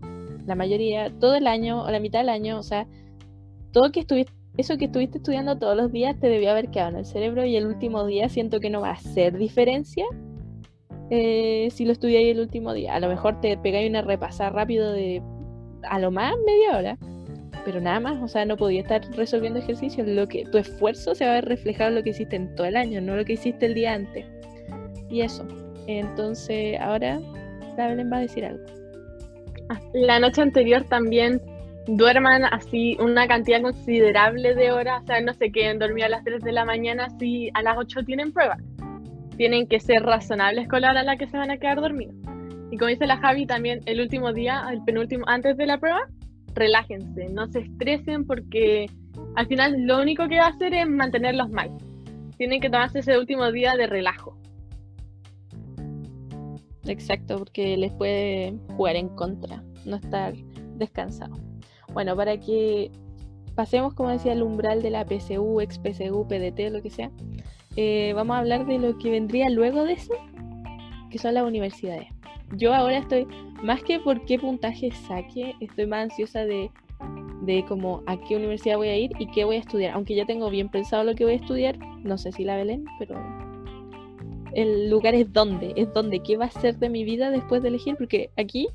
la 0.45 0.55
mayoría 0.55 1.11
todo 1.19 1.35
el 1.35 1.47
año 1.47 1.83
o 1.83 1.91
la 1.91 1.99
mitad 1.99 2.19
del 2.19 2.29
año, 2.29 2.59
o 2.59 2.63
sea, 2.63 2.87
todo 3.71 3.91
que 3.91 4.01
estuviste, 4.01 4.33
eso 4.57 4.77
que 4.77 4.85
estuviste 4.85 5.19
estudiando 5.19 5.57
todos 5.57 5.77
los 5.77 5.91
días 5.91 6.19
te 6.19 6.27
debió 6.27 6.51
haber 6.51 6.69
quedado 6.69 6.91
en 6.91 6.97
el 6.97 7.05
cerebro 7.05 7.45
y 7.45 7.55
el 7.55 7.65
último 7.65 8.05
día 8.05 8.27
siento 8.27 8.59
que 8.59 8.69
no 8.69 8.81
va 8.81 8.89
a 8.89 8.93
hacer 8.93 9.37
diferencia 9.37 10.05
eh, 11.09 11.69
si 11.71 11.85
lo 11.85 11.93
estudiáis 11.93 12.31
el 12.31 12.41
último 12.41 12.73
día. 12.73 12.95
A 12.95 12.99
lo 12.99 13.07
mejor 13.07 13.39
te 13.39 13.57
pegáis 13.57 13.89
una 13.89 14.01
repasada 14.01 14.49
rápido 14.49 14.91
de 14.91 15.21
a 15.83 15.99
lo 15.99 16.11
más 16.11 16.33
media 16.45 16.77
hora 16.77 16.97
pero 17.63 17.81
nada 17.81 17.99
más, 17.99 18.21
o 18.21 18.27
sea, 18.27 18.45
no 18.45 18.57
podía 18.57 18.81
estar 18.81 19.01
resolviendo 19.11 19.59
ejercicios. 19.59 20.07
Lo 20.07 20.27
que, 20.27 20.45
tu 20.45 20.57
esfuerzo 20.57 21.15
se 21.15 21.25
va 21.25 21.31
a 21.31 21.35
ver 21.35 21.45
reflejado 21.45 21.89
en 21.89 21.95
lo 21.95 22.03
que 22.03 22.11
hiciste 22.11 22.35
en 22.35 22.55
todo 22.55 22.67
el 22.67 22.75
año, 22.75 23.01
no 23.01 23.15
lo 23.15 23.25
que 23.25 23.33
hiciste 23.33 23.65
el 23.65 23.73
día 23.73 23.93
antes. 23.93 24.25
Y 25.09 25.21
eso. 25.21 25.47
Entonces, 25.87 26.79
ahora 26.79 27.19
la 27.77 28.03
va 28.03 28.17
a 28.17 28.21
decir 28.21 28.45
algo. 28.45 28.63
La 29.93 30.19
noche 30.19 30.41
anterior 30.41 30.83
también 30.83 31.41
duerman 31.87 32.45
así 32.45 32.97
una 32.99 33.27
cantidad 33.27 33.61
considerable 33.61 34.53
de 34.53 34.71
horas, 34.71 35.03
o 35.03 35.05
sea, 35.07 35.21
no 35.21 35.33
sé, 35.33 35.51
queden 35.51 35.79
dormir 35.79 36.05
a 36.05 36.09
las 36.09 36.23
3 36.23 36.43
de 36.43 36.51
la 36.51 36.65
mañana 36.65 37.09
si 37.19 37.49
a 37.53 37.61
las 37.61 37.77
8 37.77 38.03
tienen 38.05 38.31
prueba. 38.31 38.57
Tienen 39.37 39.67
que 39.67 39.79
ser 39.79 40.03
razonables 40.03 40.67
con 40.67 40.81
la 40.81 40.91
hora 40.91 40.99
a 41.01 41.03
la 41.03 41.17
que 41.17 41.27
se 41.27 41.37
van 41.37 41.51
a 41.51 41.57
quedar 41.57 41.81
dormidos. 41.81 42.15
Y 42.69 42.77
como 42.77 42.89
dice 42.89 43.07
la 43.07 43.17
Javi, 43.17 43.45
también 43.45 43.81
el 43.85 43.99
último 43.99 44.31
día, 44.33 44.63
el 44.71 44.83
penúltimo, 44.83 45.25
antes 45.27 45.57
de 45.57 45.65
la 45.65 45.77
prueba, 45.79 46.07
relájense, 46.53 47.29
no 47.29 47.47
se 47.47 47.59
estresen 47.59 48.25
porque 48.25 48.89
al 49.35 49.47
final 49.47 49.83
lo 49.85 50.01
único 50.01 50.27
que 50.27 50.37
va 50.37 50.45
a 50.45 50.49
hacer 50.49 50.73
es 50.73 50.87
mantenerlos 50.87 51.49
mal. 51.49 51.71
Tienen 52.37 52.59
que 52.59 52.69
tomarse 52.69 52.99
ese 52.99 53.17
último 53.17 53.51
día 53.51 53.75
de 53.75 53.87
relajo. 53.87 54.37
Exacto, 56.85 57.37
porque 57.37 57.77
les 57.77 57.91
puede 57.93 58.57
jugar 58.75 58.95
en 58.95 59.09
contra, 59.09 59.63
no 59.85 59.97
estar 59.97 60.33
descansado. 60.75 61.35
Bueno, 61.93 62.15
para 62.15 62.39
que 62.39 62.91
pasemos, 63.55 63.93
como 63.93 64.09
decía, 64.09 64.33
el 64.33 64.41
umbral 64.41 64.81
de 64.81 64.89
la 64.89 65.05
PCU, 65.05 65.61
ex 65.61 65.77
PCU, 65.77 66.27
PDT, 66.27 66.71
lo 66.71 66.81
que 66.81 66.89
sea, 66.89 67.11
eh, 67.75 68.13
vamos 68.15 68.35
a 68.35 68.39
hablar 68.39 68.65
de 68.65 68.79
lo 68.79 68.97
que 68.97 69.11
vendría 69.11 69.49
luego 69.49 69.83
de 69.83 69.93
eso, 69.93 70.13
que 71.09 71.19
son 71.19 71.35
las 71.35 71.43
universidades. 71.43 72.07
Yo 72.55 72.73
ahora 72.73 72.97
estoy 72.97 73.27
más 73.63 73.83
que 73.83 73.99
por 73.99 74.25
qué 74.25 74.39
puntaje 74.39 74.91
saque, 75.07 75.55
estoy 75.59 75.85
más 75.85 76.03
ansiosa 76.03 76.45
de, 76.45 76.71
de 77.43 77.65
como 77.65 78.03
a 78.07 78.19
qué 78.19 78.35
universidad 78.35 78.77
voy 78.77 78.89
a 78.89 78.97
ir 78.97 79.11
y 79.19 79.27
qué 79.31 79.45
voy 79.45 79.57
a 79.57 79.59
estudiar. 79.59 79.93
Aunque 79.93 80.15
ya 80.15 80.25
tengo 80.25 80.49
bien 80.49 80.69
pensado 80.69 81.03
lo 81.03 81.15
que 81.15 81.23
voy 81.23 81.33
a 81.33 81.37
estudiar, 81.37 81.77
no 82.03 82.17
sé 82.17 82.31
si 82.31 82.43
la 82.43 82.55
Belén, 82.55 82.85
pero 82.99 83.15
el 84.53 84.89
lugar 84.89 85.15
es 85.15 85.31
dónde, 85.31 85.73
es 85.75 85.93
dónde, 85.93 86.19
qué 86.19 86.37
va 86.37 86.45
a 86.45 86.51
ser 86.51 86.77
de 86.77 86.89
mi 86.89 87.03
vida 87.03 87.29
después 87.29 87.61
de 87.61 87.69
elegir, 87.69 87.95
porque 87.97 88.31
aquí 88.37 88.67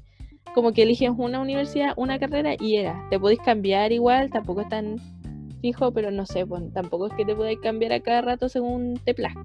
como 0.55 0.73
que 0.73 0.83
eliges 0.83 1.11
una 1.17 1.41
universidad, 1.41 1.93
una 1.97 2.19
carrera 2.19 2.55
y 2.59 2.77
era, 2.77 3.07
te 3.11 3.21
podéis 3.21 3.41
cambiar 3.41 3.93
igual, 3.93 4.31
tampoco 4.31 4.63
es 4.63 4.69
tan 4.69 4.97
fijo, 5.61 5.93
pero 5.93 6.11
no 6.11 6.25
sé, 6.25 6.47
tampoco 6.73 7.09
es 7.09 7.13
que 7.15 7.25
te 7.25 7.35
podáis 7.35 7.59
cambiar 7.61 7.93
a 7.93 8.01
cada 8.01 8.23
rato 8.23 8.49
según 8.49 8.99
te 9.05 9.13
plazca. 9.15 9.43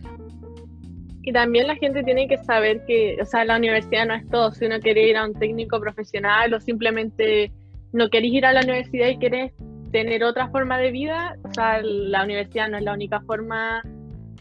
Y 1.24 1.32
también 1.32 1.68
la 1.68 1.76
gente 1.76 2.04
tiene 2.04 2.28
que 2.28 2.38
saber 2.38 2.84
que, 2.86 3.18
o 3.22 3.26
sea, 3.26 3.46
la 3.46 3.58
universidad 3.58 4.08
no 4.08 4.16
es 4.16 4.28
todo. 4.30 4.52
Si 4.52 4.66
uno 4.66 4.80
quiere 4.80 5.08
ir 5.08 5.18
a 5.18 5.26
un 5.26 5.34
técnico 5.34 5.80
profesional 5.80 6.54
o 6.54 6.60
simplemente 6.60 7.52
no 7.94 8.10
querés 8.10 8.32
ir 8.32 8.46
a 8.46 8.54
la 8.54 8.62
universidad 8.62 9.08
y 9.10 9.20
querés 9.20 9.52
tener 9.92 10.24
otra 10.24 10.50
forma 10.50 10.80
de 10.80 10.92
vida, 10.92 11.36
o 11.44 11.54
sea, 11.54 11.82
la 11.84 12.24
universidad 12.24 12.70
no 12.70 12.78
es 12.78 12.84
la 12.84 12.94
única 12.94 13.22
forma 13.22 13.84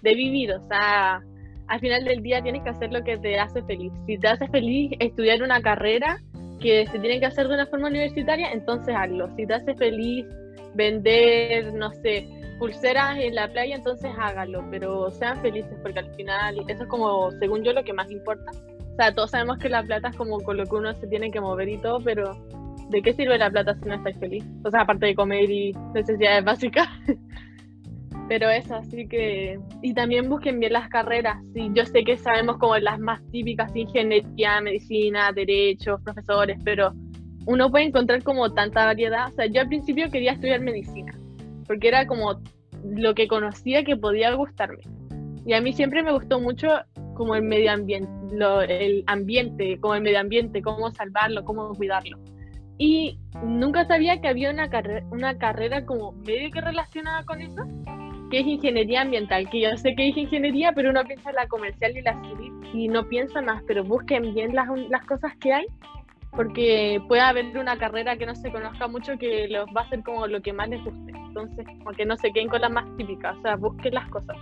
de 0.03 0.15
vivir. 0.15 0.53
O 0.53 0.67
sea, 0.69 1.23
al 1.67 1.81
final 1.81 2.05
del 2.05 2.23
día 2.23 2.43
tienes 2.43 2.63
que 2.63 2.71
hacer 2.71 2.93
lo 2.93 3.03
que 3.05 3.19
te 3.19 3.39
hace 3.39 3.63
feliz. 3.63 3.93
Si 4.07 4.17
te 4.17 4.29
hace 4.29 4.49
feliz 4.49 4.93
estudiar 5.01 5.43
una 5.43 5.61
carrera 5.61 6.19
que 6.61 6.87
se 6.87 6.99
tiene 6.99 7.21
que 7.21 7.27
hacer 7.27 7.49
de 7.49 7.55
una 7.55 7.67
forma 7.67 7.89
universitaria, 7.89 8.53
entonces 8.53 8.95
hazlo. 8.97 9.29
Si 9.37 9.47
te 9.47 9.55
hace 9.55 9.75
feliz 9.75 10.27
vender, 10.75 11.73
no 11.75 11.91
sé, 11.91 12.27
pulseras 12.61 13.19
en 13.19 13.35
la 13.35 13.49
playa, 13.49 13.75
entonces 13.75 14.13
hágalo, 14.17 14.63
pero 14.71 15.11
sean 15.11 15.41
felices 15.41 15.77
porque 15.83 16.01
al 16.01 16.15
final 16.15 16.63
eso 16.69 16.83
es 16.83 16.89
como, 16.89 17.31
según 17.33 17.65
yo, 17.65 17.73
lo 17.73 17.83
que 17.83 17.95
más 17.95 18.11
importa. 18.11 18.53
O 18.53 18.97
sea, 18.97 19.15
todos 19.15 19.31
sabemos 19.31 19.59
que 19.59 19.71
la 19.71 19.83
plata 19.83 20.09
es 20.09 20.17
como 20.17 20.39
con 20.41 20.59
lo 20.59 20.67
que 20.67 20.77
uno 20.77 20.95
se 20.95 21.07
tiene 21.07 21.31
que 21.31 21.41
mover 21.41 21.71
y 21.71 21.79
todo, 21.79 22.01
pero 22.01 22.37
¿de 22.91 23.01
qué 23.01 23.15
sirve 23.15 23.39
la 23.39 23.51
plata 23.51 23.75
si 23.75 23.89
no 23.89 23.95
estáis 23.95 24.19
feliz? 24.19 24.45
O 24.63 24.71
sea, 24.71 24.83
aparte 24.83 25.07
de 25.07 25.15
comer 25.15 25.51
y 25.51 25.73
necesidades 25.95 26.45
básicas. 26.45 26.87
pero 28.29 28.51
eso, 28.51 28.75
así 28.75 29.09
que... 29.09 29.59
Y 29.81 29.95
también 29.95 30.29
busquen 30.29 30.61
bien 30.61 30.75
las 30.75 30.91
carreras. 30.91 31.39
Sí, 31.55 31.71
yo 31.73 31.87
sé 31.87 32.05
que 32.05 32.19
sabemos 32.19 32.59
como 32.59 32.77
las 32.77 32.99
más 32.99 33.23
típicas, 33.31 33.75
ingeniería, 33.75 34.61
medicina, 34.61 35.33
derechos, 35.33 35.99
profesores, 36.03 36.59
pero 36.63 36.93
uno 37.47 37.71
puede 37.71 37.87
encontrar 37.87 38.23
como 38.23 38.53
tanta 38.53 38.85
variedad. 38.85 39.29
O 39.29 39.33
sea, 39.33 39.47
yo 39.47 39.63
al 39.63 39.69
principio 39.69 40.11
quería 40.11 40.33
estudiar 40.33 40.61
medicina 40.61 41.20
porque 41.71 41.87
era 41.87 42.05
como 42.05 42.41
lo 42.83 43.15
que 43.15 43.29
conocía 43.29 43.85
que 43.85 43.97
podía 43.97 44.35
gustarme. 44.35 44.83
Y 45.47 45.53
a 45.53 45.61
mí 45.61 45.73
siempre 45.73 46.03
me 46.03 46.11
gustó 46.11 46.41
mucho 46.41 46.67
como 47.15 47.37
el 47.37 47.43
medio 47.43 47.71
ambiente, 47.71 48.11
el 48.69 49.05
ambiente, 49.07 49.79
como 49.79 49.95
el 49.95 50.03
medio 50.03 50.19
ambiente, 50.19 50.63
cómo 50.63 50.91
salvarlo, 50.91 51.45
cómo 51.45 51.73
cuidarlo. 51.77 52.19
Y 52.77 53.21
nunca 53.45 53.87
sabía 53.87 54.21
que 54.21 54.27
había 54.27 54.51
una, 54.51 54.69
carrera, 54.69 55.07
una 55.13 55.39
carrera 55.39 55.87
como 55.87 56.11
medio 56.11 56.51
que 56.51 56.61
relacionada 56.61 57.23
con 57.25 57.41
eso, 57.41 57.63
que 58.33 58.41
es 58.41 58.47
ingeniería 58.49 59.03
ambiental, 59.03 59.49
que 59.49 59.61
yo 59.61 59.77
sé 59.77 59.95
que 59.95 60.09
es 60.09 60.17
ingeniería, 60.17 60.73
pero 60.73 60.91
uno 60.91 61.05
piensa 61.05 61.31
en 61.31 61.37
la 61.37 61.47
comercial 61.47 61.97
y 61.97 62.03
la 62.03 62.21
civil 62.21 62.53
y 62.75 62.89
no 62.89 63.07
piensa 63.07 63.43
más, 63.43 63.63
pero 63.69 63.85
busquen 63.85 64.35
bien 64.35 64.57
las, 64.57 64.67
las 64.89 65.07
cosas 65.07 65.37
que 65.37 65.53
hay 65.53 65.67
porque 66.33 67.03
puede 67.09 67.23
haber 67.23 67.57
una 67.59 67.77
carrera 67.79 68.17
que 68.17 68.27
no 68.27 68.35
se 68.35 68.51
conozca 68.51 68.87
mucho 68.87 69.19
que 69.19 69.49
los 69.49 69.67
va 69.69 69.83
a 69.83 69.85
hacer 69.85 70.03
como 70.03 70.27
lo 70.27 70.41
que 70.41 70.53
más 70.53 70.69
les 70.69 70.83
guste. 70.85 71.13
Entonces, 71.13 71.67
como 71.67 71.91
que 71.93 72.05
no 72.05 72.17
se 72.17 72.33
queden 72.33 72.49
con 72.49 72.61
las 72.61 72.71
más 72.71 72.85
típicas, 72.97 73.37
o 73.39 73.43
sea, 73.43 73.57
busquen 73.57 73.95
las 73.95 74.09
cosas. 74.11 74.37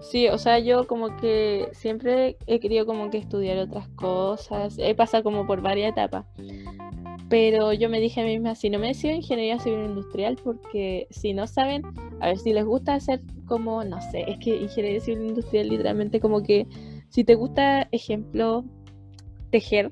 Sí, 0.00 0.28
o 0.28 0.38
sea, 0.38 0.58
yo 0.58 0.86
como 0.86 1.16
que 1.16 1.68
siempre 1.72 2.38
he 2.46 2.58
querido 2.58 2.86
como 2.86 3.10
que 3.10 3.18
estudiar 3.18 3.58
otras 3.58 3.86
cosas, 3.90 4.78
he 4.78 4.94
pasado 4.94 5.22
como 5.22 5.46
por 5.46 5.60
varias 5.60 5.92
etapas, 5.92 6.24
pero 7.28 7.74
yo 7.74 7.90
me 7.90 8.00
dije 8.00 8.22
a 8.22 8.24
mí 8.24 8.30
misma, 8.30 8.54
si 8.54 8.70
no 8.70 8.78
me 8.78 8.88
decido 8.88 9.14
ingeniería 9.14 9.58
civil 9.58 9.84
industrial, 9.84 10.36
porque 10.42 11.06
si 11.10 11.34
no 11.34 11.46
saben, 11.46 11.82
a 12.20 12.28
ver, 12.28 12.38
si 12.38 12.52
les 12.54 12.64
gusta 12.64 12.94
hacer 12.94 13.20
como, 13.46 13.84
no 13.84 14.00
sé, 14.10 14.24
es 14.26 14.38
que 14.38 14.56
ingeniería 14.56 15.00
civil 15.00 15.28
industrial 15.28 15.68
literalmente 15.68 16.18
como 16.18 16.42
que, 16.42 16.66
si 17.10 17.22
te 17.22 17.34
gusta, 17.34 17.86
ejemplo, 17.92 18.64
tejer, 19.50 19.90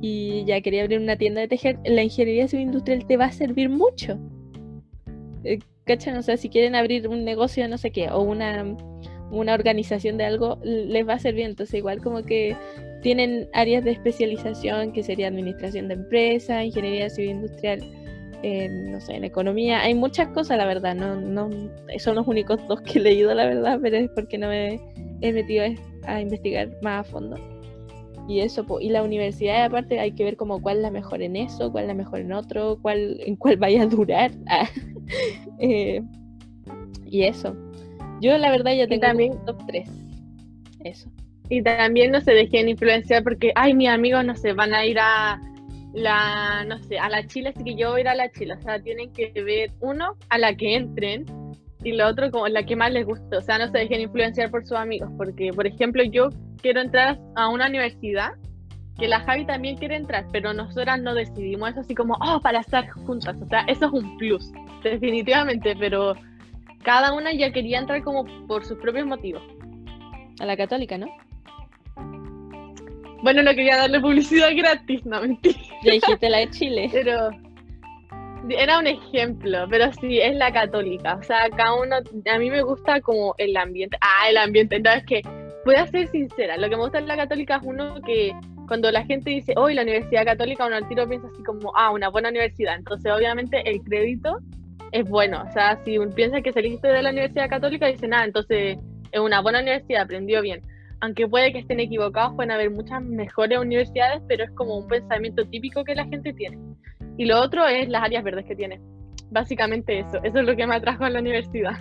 y 0.00 0.44
ya 0.44 0.60
quería 0.60 0.82
abrir 0.82 0.98
una 0.98 1.16
tienda 1.16 1.40
de 1.40 1.48
tejer, 1.48 1.78
la 1.84 2.02
ingeniería 2.02 2.48
civil 2.48 2.66
industrial 2.66 3.06
te 3.06 3.16
va 3.16 3.26
a 3.26 3.32
servir 3.32 3.68
mucho. 3.68 4.18
Eh, 5.44 5.58
¿Cachan? 5.84 6.16
O 6.16 6.22
sea, 6.22 6.36
si 6.36 6.48
quieren 6.48 6.74
abrir 6.74 7.08
un 7.08 7.24
negocio, 7.24 7.66
no 7.68 7.76
sé 7.76 7.90
qué, 7.90 8.08
o 8.10 8.22
una, 8.22 8.76
una 9.30 9.54
organización 9.54 10.16
de 10.16 10.24
algo, 10.24 10.58
les 10.62 11.06
va 11.06 11.14
a 11.14 11.18
servir. 11.18 11.44
Entonces, 11.44 11.74
igual 11.74 12.00
como 12.00 12.22
que 12.22 12.56
tienen 13.02 13.48
áreas 13.52 13.84
de 13.84 13.92
especialización 13.92 14.92
que 14.92 15.02
sería 15.02 15.28
administración 15.28 15.88
de 15.88 15.94
empresa, 15.94 16.64
ingeniería 16.64 17.10
civil 17.10 17.30
industrial, 17.30 17.80
no 18.90 19.00
sé, 19.00 19.14
en 19.14 19.24
economía. 19.24 19.82
Hay 19.82 19.94
muchas 19.94 20.28
cosas, 20.28 20.58
la 20.58 20.66
verdad. 20.66 20.94
No, 20.94 21.16
no, 21.16 21.50
son 21.98 22.14
los 22.16 22.26
únicos 22.26 22.60
dos 22.68 22.80
que 22.82 22.98
he 22.98 23.02
leído, 23.02 23.34
la 23.34 23.46
verdad, 23.46 23.78
pero 23.82 23.96
es 23.96 24.10
porque 24.14 24.38
no 24.38 24.48
me 24.48 24.80
he 25.20 25.32
metido 25.32 25.64
a 26.04 26.20
investigar 26.20 26.70
más 26.82 27.06
a 27.06 27.10
fondo 27.10 27.59
y 28.30 28.42
eso 28.42 28.64
y 28.80 28.90
la 28.90 29.02
universidad 29.02 29.64
aparte 29.64 29.98
hay 29.98 30.12
que 30.12 30.22
ver 30.22 30.36
como 30.36 30.62
cuál 30.62 30.76
es 30.76 30.82
la 30.82 30.92
mejor 30.92 31.20
en 31.20 31.34
eso 31.34 31.72
cuál 31.72 31.84
es 31.84 31.88
la 31.88 31.94
mejor 31.94 32.20
en 32.20 32.32
otro 32.32 32.78
cuál 32.80 33.20
en 33.26 33.34
cuál 33.34 33.56
vaya 33.56 33.82
a 33.82 33.86
durar. 33.86 34.30
Ah, 34.46 34.68
eh, 35.58 36.00
y 37.04 37.24
eso. 37.24 37.56
Yo 38.20 38.38
la 38.38 38.52
verdad 38.52 38.72
ya 38.74 38.86
tengo 38.86 39.00
también 39.00 39.44
top 39.44 39.58
3 39.66 39.90
eso. 40.84 41.10
Y 41.48 41.60
también 41.62 42.12
no 42.12 42.20
se 42.20 42.30
dejen 42.30 42.68
influenciar 42.68 43.24
porque 43.24 43.50
ay 43.56 43.74
mis 43.74 43.88
amigos 43.88 44.24
no 44.24 44.36
sé 44.36 44.52
van 44.52 44.72
a 44.72 44.86
ir 44.86 45.00
a 45.00 45.40
la 45.92 46.64
no 46.68 46.78
sé 46.78 47.00
a 47.00 47.08
la 47.08 47.26
Chile 47.26 47.48
así 47.48 47.64
que 47.64 47.74
yo 47.74 47.90
voy 47.90 47.98
a 47.98 48.00
ir 48.02 48.08
a 48.08 48.14
la 48.14 48.30
Chile. 48.30 48.54
O 48.54 48.62
sea 48.62 48.80
tienen 48.80 49.12
que 49.12 49.32
ver 49.42 49.72
uno 49.80 50.16
a 50.28 50.38
la 50.38 50.54
que 50.54 50.76
entren 50.76 51.24
y 51.82 51.92
lo 51.92 52.06
otro 52.06 52.30
como 52.30 52.46
la 52.46 52.62
que 52.62 52.76
más 52.76 52.92
les 52.92 53.04
guste. 53.04 53.36
O 53.36 53.42
sea 53.42 53.58
no 53.58 53.66
se 53.66 53.78
dejen 53.78 54.02
influenciar 54.02 54.52
por 54.52 54.64
sus 54.64 54.78
amigos 54.78 55.10
porque 55.16 55.52
por 55.52 55.66
ejemplo 55.66 56.04
yo 56.04 56.30
quiero 56.60 56.80
entrar 56.80 57.18
a 57.36 57.48
una 57.48 57.68
universidad 57.68 58.32
que 58.98 59.08
la 59.08 59.20
Javi 59.20 59.46
también 59.46 59.76
quiere 59.76 59.96
entrar, 59.96 60.26
pero 60.30 60.52
nosotras 60.52 61.00
no 61.00 61.14
decidimos 61.14 61.70
eso 61.70 61.80
así 61.80 61.94
como, 61.94 62.16
oh, 62.20 62.40
para 62.40 62.60
estar 62.60 62.88
juntas. 62.90 63.34
O 63.40 63.46
sea, 63.46 63.60
eso 63.66 63.86
es 63.86 63.92
un 63.92 64.18
plus, 64.18 64.52
definitivamente, 64.82 65.74
pero 65.78 66.14
cada 66.82 67.14
una 67.14 67.32
ya 67.32 67.50
quería 67.50 67.78
entrar 67.78 68.02
como 68.02 68.24
por 68.46 68.64
sus 68.64 68.78
propios 68.78 69.06
motivos. 69.06 69.42
A 70.38 70.44
la 70.44 70.56
católica, 70.56 70.98
¿no? 70.98 71.06
Bueno, 73.22 73.42
no 73.42 73.50
quería 73.50 73.76
darle 73.76 74.00
publicidad 74.00 74.50
gratis, 74.54 75.04
no 75.04 75.20
mentira. 75.20 75.58
Ya 75.82 75.92
dijiste 75.92 76.30
la 76.30 76.38
de 76.38 76.50
Chile. 76.50 76.88
Pero 76.92 77.30
era 78.48 78.78
un 78.78 78.86
ejemplo, 78.86 79.66
pero 79.68 79.92
sí, 80.00 80.18
es 80.18 80.34
la 80.34 80.50
católica. 80.50 81.16
O 81.16 81.22
sea, 81.22 81.50
cada 81.50 81.74
uno, 81.74 81.96
a 81.96 82.38
mí 82.38 82.50
me 82.50 82.62
gusta 82.62 83.00
como 83.02 83.34
el 83.36 83.56
ambiente. 83.56 83.98
Ah, 84.00 84.30
el 84.30 84.38
ambiente, 84.38 84.76
entonces 84.76 85.04
que 85.04 85.22
voy 85.64 85.74
a 85.74 85.86
ser 85.86 86.08
sincera, 86.08 86.56
lo 86.56 86.68
que 86.68 86.76
me 86.76 86.82
gusta 86.82 86.98
en 86.98 87.08
la 87.08 87.16
católica 87.16 87.56
es 87.56 87.62
uno 87.64 88.00
que 88.02 88.32
cuando 88.70 88.90
la 88.92 89.04
gente 89.04 89.30
dice, 89.30 89.52
hoy 89.56 89.74
la 89.74 89.82
universidad 89.82 90.24
católica, 90.24 90.64
uno 90.64 90.76
al 90.76 90.86
tiro 90.86 91.08
piensa 91.08 91.26
así 91.26 91.42
como, 91.42 91.72
ah, 91.74 91.90
una 91.90 92.08
buena 92.08 92.28
universidad. 92.28 92.76
Entonces, 92.76 93.10
obviamente, 93.12 93.68
el 93.68 93.82
crédito 93.82 94.38
es 94.92 95.08
bueno. 95.08 95.42
O 95.42 95.52
sea, 95.52 95.76
si 95.84 95.98
uno 95.98 96.14
piensa 96.14 96.40
que 96.40 96.52
saliste 96.52 96.86
de 96.86 97.02
la 97.02 97.10
universidad 97.10 97.48
católica, 97.48 97.88
dice, 97.88 98.06
nada, 98.06 98.24
entonces 98.24 98.78
es 99.10 99.20
una 99.20 99.40
buena 99.40 99.60
universidad, 99.60 100.02
aprendió 100.02 100.40
bien. 100.40 100.62
Aunque 101.00 101.26
puede 101.26 101.52
que 101.52 101.58
estén 101.58 101.80
equivocados, 101.80 102.34
pueden 102.36 102.52
haber 102.52 102.70
muchas 102.70 103.02
mejores 103.02 103.58
universidades, 103.58 104.22
pero 104.28 104.44
es 104.44 104.50
como 104.52 104.76
un 104.78 104.86
pensamiento 104.86 105.44
típico 105.46 105.82
que 105.82 105.96
la 105.96 106.06
gente 106.06 106.32
tiene. 106.32 106.56
Y 107.16 107.24
lo 107.24 107.40
otro 107.40 107.66
es 107.66 107.88
las 107.88 108.04
áreas 108.04 108.22
verdes 108.22 108.44
que 108.44 108.54
tiene. 108.54 108.80
Básicamente 109.32 109.98
eso. 109.98 110.20
Eso 110.22 110.38
es 110.38 110.44
lo 110.44 110.54
que 110.54 110.66
me 110.68 110.76
atrajo 110.76 111.04
a 111.04 111.10
la 111.10 111.18
universidad. 111.18 111.76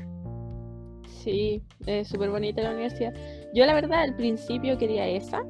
Sí, 1.05 1.61
es 1.85 2.07
súper 2.07 2.31
bonita 2.31 2.63
la 2.63 2.71
universidad. 2.71 3.13
Yo 3.53 3.65
la 3.65 3.73
verdad 3.73 4.01
al 4.01 4.15
principio 4.15 4.77
quería 4.77 5.07
esa. 5.07 5.43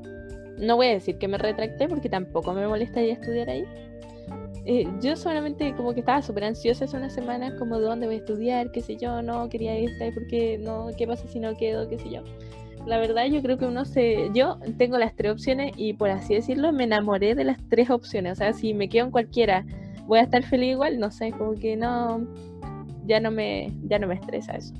No 0.57 0.75
voy 0.75 0.87
a 0.87 0.91
decir 0.91 1.17
que 1.17 1.27
me 1.27 1.37
retracté 1.37 1.87
porque 1.87 2.09
tampoco 2.09 2.53
me 2.53 2.67
molestaría 2.67 3.13
estudiar 3.13 3.49
ahí. 3.49 3.65
Eh, 4.65 4.87
yo 5.01 5.15
solamente 5.15 5.73
como 5.75 5.93
que 5.93 6.01
estaba 6.01 6.21
súper 6.21 6.43
ansiosa 6.43 6.85
hace 6.85 6.97
unas 6.97 7.13
semanas 7.13 7.53
como 7.57 7.79
de 7.79 7.85
dónde 7.85 8.05
voy 8.05 8.15
a 8.15 8.19
estudiar, 8.19 8.71
qué 8.71 8.81
sé 8.81 8.97
yo, 8.97 9.21
no 9.21 9.49
quería 9.49 9.75
esta 9.75 10.07
y 10.07 10.11
por 10.11 10.27
qué 10.27 10.57
no, 10.59 10.89
qué 10.97 11.07
pasa 11.07 11.27
si 11.27 11.39
no 11.39 11.55
quedo, 11.55 11.87
qué 11.89 11.97
sé 11.97 12.09
yo. 12.11 12.23
La 12.85 12.97
verdad 12.97 13.25
yo 13.25 13.41
creo 13.41 13.57
que 13.57 13.65
uno 13.65 13.85
se... 13.85 14.29
Yo 14.33 14.59
tengo 14.77 14.97
las 14.97 15.15
tres 15.15 15.31
opciones 15.31 15.73
y 15.75 15.93
por 15.93 16.09
así 16.09 16.35
decirlo 16.35 16.71
me 16.71 16.85
enamoré 16.85 17.35
de 17.35 17.43
las 17.43 17.57
tres 17.69 17.89
opciones. 17.89 18.33
O 18.33 18.35
sea, 18.35 18.53
si 18.53 18.73
me 18.73 18.89
quedo 18.89 19.05
en 19.05 19.11
cualquiera, 19.11 19.65
voy 20.07 20.19
a 20.19 20.23
estar 20.23 20.43
feliz 20.43 20.71
igual, 20.71 20.99
no 20.99 21.11
sé, 21.11 21.31
como 21.31 21.53
que 21.53 21.75
no... 21.75 22.27
Ya 23.05 23.19
no 23.19 23.31
me, 23.31 23.73
ya 23.87 23.97
no 23.97 24.07
me 24.07 24.15
estresa 24.15 24.53
eso 24.53 24.73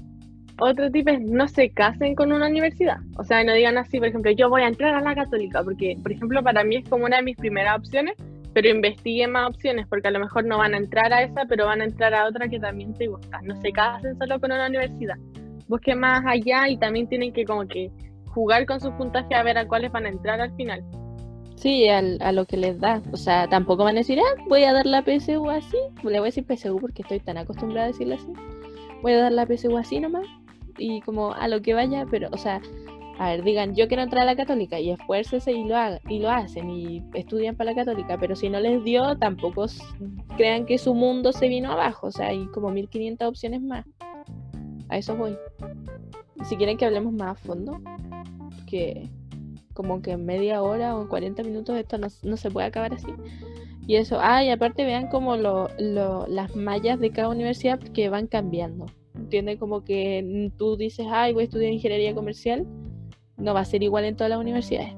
otro 0.60 0.92
tipo 0.92 1.10
es 1.10 1.22
no 1.22 1.48
se 1.48 1.70
casen 1.70 2.16
con 2.16 2.32
una 2.32 2.48
universidad. 2.48 2.98
O 3.18 3.24
sea, 3.24 3.44
no 3.44 3.54
digan 3.54 3.78
así, 3.78 4.00
por 4.00 4.08
ejemplo, 4.08 4.32
yo 4.32 4.50
voy 4.50 4.62
a 4.62 4.68
entrar 4.68 4.96
a 4.96 5.02
la 5.02 5.16
católica, 5.16 5.64
porque, 5.64 5.98
por 6.02 6.12
ejemplo, 6.12 6.44
para 6.44 6.64
mí 6.64 6.78
es 6.78 6.90
como 6.90 7.06
una 7.06 7.18
de 7.18 7.24
mis 7.24 7.38
primeras 7.38 7.78
opciones, 7.78 8.16
pero 8.54 8.70
investiguen 8.70 9.32
más 9.32 9.50
opciones, 9.50 9.88
porque 9.88 10.08
a 10.08 10.12
lo 10.12 10.20
mejor 10.20 10.46
no 10.46 10.58
van 10.58 10.74
a 10.74 10.78
entrar 10.78 11.14
a 11.14 11.24
esa, 11.24 11.46
pero 11.46 11.66
van 11.66 11.82
a 11.82 11.86
entrar 11.86 12.14
a 12.14 12.28
otra 12.28 12.48
que 12.48 12.60
también 12.60 12.94
te 12.94 13.08
gusta. 13.08 13.40
No 13.44 13.60
se 13.62 13.72
casen 13.72 14.18
solo 14.18 14.40
con 14.40 14.52
una 14.52 14.68
universidad. 14.68 15.16
Busquen 15.68 16.00
más 16.00 16.24
allá 16.26 16.68
y 16.68 16.78
también 16.78 17.08
tienen 17.08 17.32
que 17.32 17.46
como 17.46 17.68
que 17.68 17.92
jugar 18.28 18.66
con 18.66 18.80
sus 18.80 18.92
puntajes 18.94 19.38
a 19.38 19.44
ver 19.44 19.58
a 19.58 19.68
cuáles 19.68 19.92
van 19.92 20.06
a 20.06 20.10
entrar 20.10 20.42
al 20.42 20.54
final. 20.56 20.84
Sí, 21.56 21.90
a 21.90 22.32
lo 22.32 22.46
que 22.46 22.58
les 22.58 22.80
da. 22.80 23.02
O 23.12 23.18
sea, 23.18 23.48
tampoco 23.48 23.84
van 23.84 23.98
a 23.98 24.00
decir, 24.00 24.18
ah, 24.20 24.44
voy 24.48 24.64
a 24.64 24.74
dar 24.74 24.86
la 24.86 25.04
PSU 25.04 25.50
así. 25.50 25.78
Le 26.04 26.20
voy 26.20 26.30
a 26.30 26.32
decir 26.32 26.46
PSU 26.46 26.80
porque 26.80 27.02
estoy 27.02 27.20
tan 27.20 27.38
acostumbrada 27.38 27.88
a 27.88 27.92
decirle 27.92 28.16
así. 28.16 28.32
Voy 29.02 29.12
a 29.12 29.20
dar 29.20 29.32
la 29.34 29.46
PSU 29.46 29.78
así 29.78 30.00
nomás 30.00 30.26
y 30.80 31.02
como 31.02 31.34
a 31.34 31.48
lo 31.48 31.62
que 31.62 31.74
vaya, 31.74 32.06
pero, 32.10 32.30
o 32.32 32.38
sea, 32.38 32.62
a 33.20 33.32
ver, 33.32 33.44
digan, 33.44 33.76
yo 33.76 33.90
quiero 33.90 34.04
entrar 34.04 34.24
a 34.24 34.26
la 34.26 34.36
católica 34.38 34.80
y 34.80 34.92
esfuércese 34.92 35.52
y 35.52 35.66
lo, 35.66 35.76
hagan, 35.76 36.00
y 36.08 36.20
lo 36.20 36.30
hacen 36.32 36.70
y 36.70 37.04
estudian 37.14 37.56
para 37.56 37.72
la 37.72 37.76
católica, 37.76 38.18
pero 38.18 38.34
si 38.34 38.50
no 38.50 38.62
les 38.62 38.82
dio, 38.86 39.18
tampoco 39.18 39.66
crean 40.38 40.66
que 40.66 40.78
su 40.78 40.94
mundo 40.94 41.34
se 41.34 41.50
vino 41.50 41.70
abajo, 41.70 42.08
o 42.08 42.12
sea, 42.12 42.28
hay 42.28 42.46
como 42.48 42.70
1500 42.70 43.28
opciones 43.28 43.62
más. 43.62 43.86
A 44.88 44.98
eso 44.98 45.16
voy. 45.16 45.38
Si 46.46 46.56
quieren 46.56 46.78
que 46.78 46.86
hablemos 46.86 47.12
más 47.12 47.32
a 47.32 47.36
fondo. 47.36 47.82
porque 48.56 49.10
como 49.74 50.02
que 50.02 50.12
en 50.12 50.26
media 50.26 50.62
hora 50.62 50.96
o 50.96 51.02
en 51.02 51.08
40 51.08 51.44
minutos 51.44 51.78
esto 51.78 51.98
no, 51.98 52.08
no 52.24 52.38
se 52.38 52.50
puede 52.50 52.68
acabar 52.68 52.94
así. 52.94 53.14
Y 53.86 53.96
eso, 53.96 54.18
ah, 54.22 54.44
y 54.44 54.50
aparte 54.50 54.86
vean 54.86 55.08
como 55.08 55.36
lo, 55.36 55.68
lo, 55.78 56.26
las 56.28 56.56
mallas 56.56 57.00
de 57.00 57.12
cada 57.12 57.30
universidad 57.30 57.80
que 57.80 58.08
van 58.08 58.28
cambiando. 58.28 58.86
¿Entiendes? 59.30 59.60
Como 59.60 59.84
que 59.84 60.50
tú 60.58 60.76
dices, 60.76 61.06
ay, 61.08 61.34
voy 61.34 61.42
a 61.42 61.44
estudiar 61.44 61.72
ingeniería 61.72 62.16
comercial, 62.16 62.66
no 63.38 63.54
va 63.54 63.60
a 63.60 63.66
ser 63.66 63.84
igual 63.84 64.06
en 64.06 64.16
todas 64.16 64.32
las 64.32 64.40
universidades. 64.40 64.96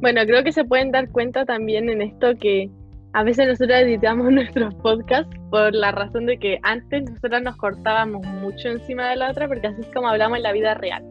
Bueno, 0.00 0.20
creo 0.24 0.44
que 0.44 0.52
se 0.52 0.64
pueden 0.64 0.92
dar 0.92 1.10
cuenta 1.10 1.44
también 1.44 1.90
en 1.90 2.02
esto 2.02 2.36
que 2.40 2.70
a 3.14 3.24
veces 3.24 3.48
nosotros 3.48 3.80
editamos 3.80 4.30
nuestros 4.30 4.72
podcasts 4.76 5.36
por 5.50 5.74
la 5.74 5.90
razón 5.90 6.26
de 6.26 6.38
que 6.38 6.60
antes 6.62 7.10
nosotros 7.10 7.42
nos 7.42 7.56
cortábamos 7.56 8.24
mucho 8.24 8.68
encima 8.68 9.10
de 9.10 9.16
la 9.16 9.32
otra, 9.32 9.48
porque 9.48 9.66
así 9.66 9.80
es 9.80 9.88
como 9.92 10.06
hablamos 10.06 10.36
en 10.36 10.44
la 10.44 10.52
vida 10.52 10.74
real. 10.74 11.02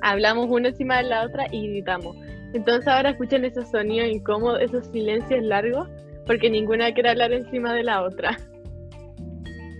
Hablamos 0.00 0.46
una 0.48 0.68
encima 0.68 0.98
de 0.98 1.08
la 1.08 1.24
otra 1.24 1.48
y 1.50 1.66
editamos. 1.66 2.16
Entonces 2.52 2.86
ahora 2.86 3.10
escuchan 3.10 3.44
esos 3.44 3.68
sonidos 3.68 4.10
incómodos, 4.10 4.60
esos 4.60 4.86
silencios 4.92 5.42
largos, 5.42 5.88
porque 6.24 6.48
ninguna 6.48 6.94
quiere 6.94 7.10
hablar 7.10 7.32
encima 7.32 7.74
de 7.74 7.82
la 7.82 8.04
otra. 8.04 8.38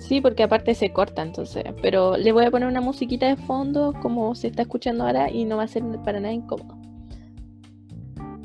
Sí, 0.06 0.20
porque 0.20 0.42
aparte 0.42 0.74
se 0.74 0.92
corta, 0.92 1.22
entonces. 1.22 1.64
Pero 1.80 2.18
le 2.18 2.30
voy 2.32 2.44
a 2.44 2.50
poner 2.50 2.68
una 2.68 2.82
musiquita 2.82 3.26
de 3.26 3.36
fondo, 3.36 3.94
como 4.02 4.34
se 4.34 4.48
está 4.48 4.60
escuchando 4.60 5.04
ahora, 5.04 5.30
y 5.30 5.46
no 5.46 5.56
va 5.56 5.62
a 5.62 5.66
ser 5.66 5.82
para 6.04 6.20
nada 6.20 6.34
incómodo. 6.34 6.76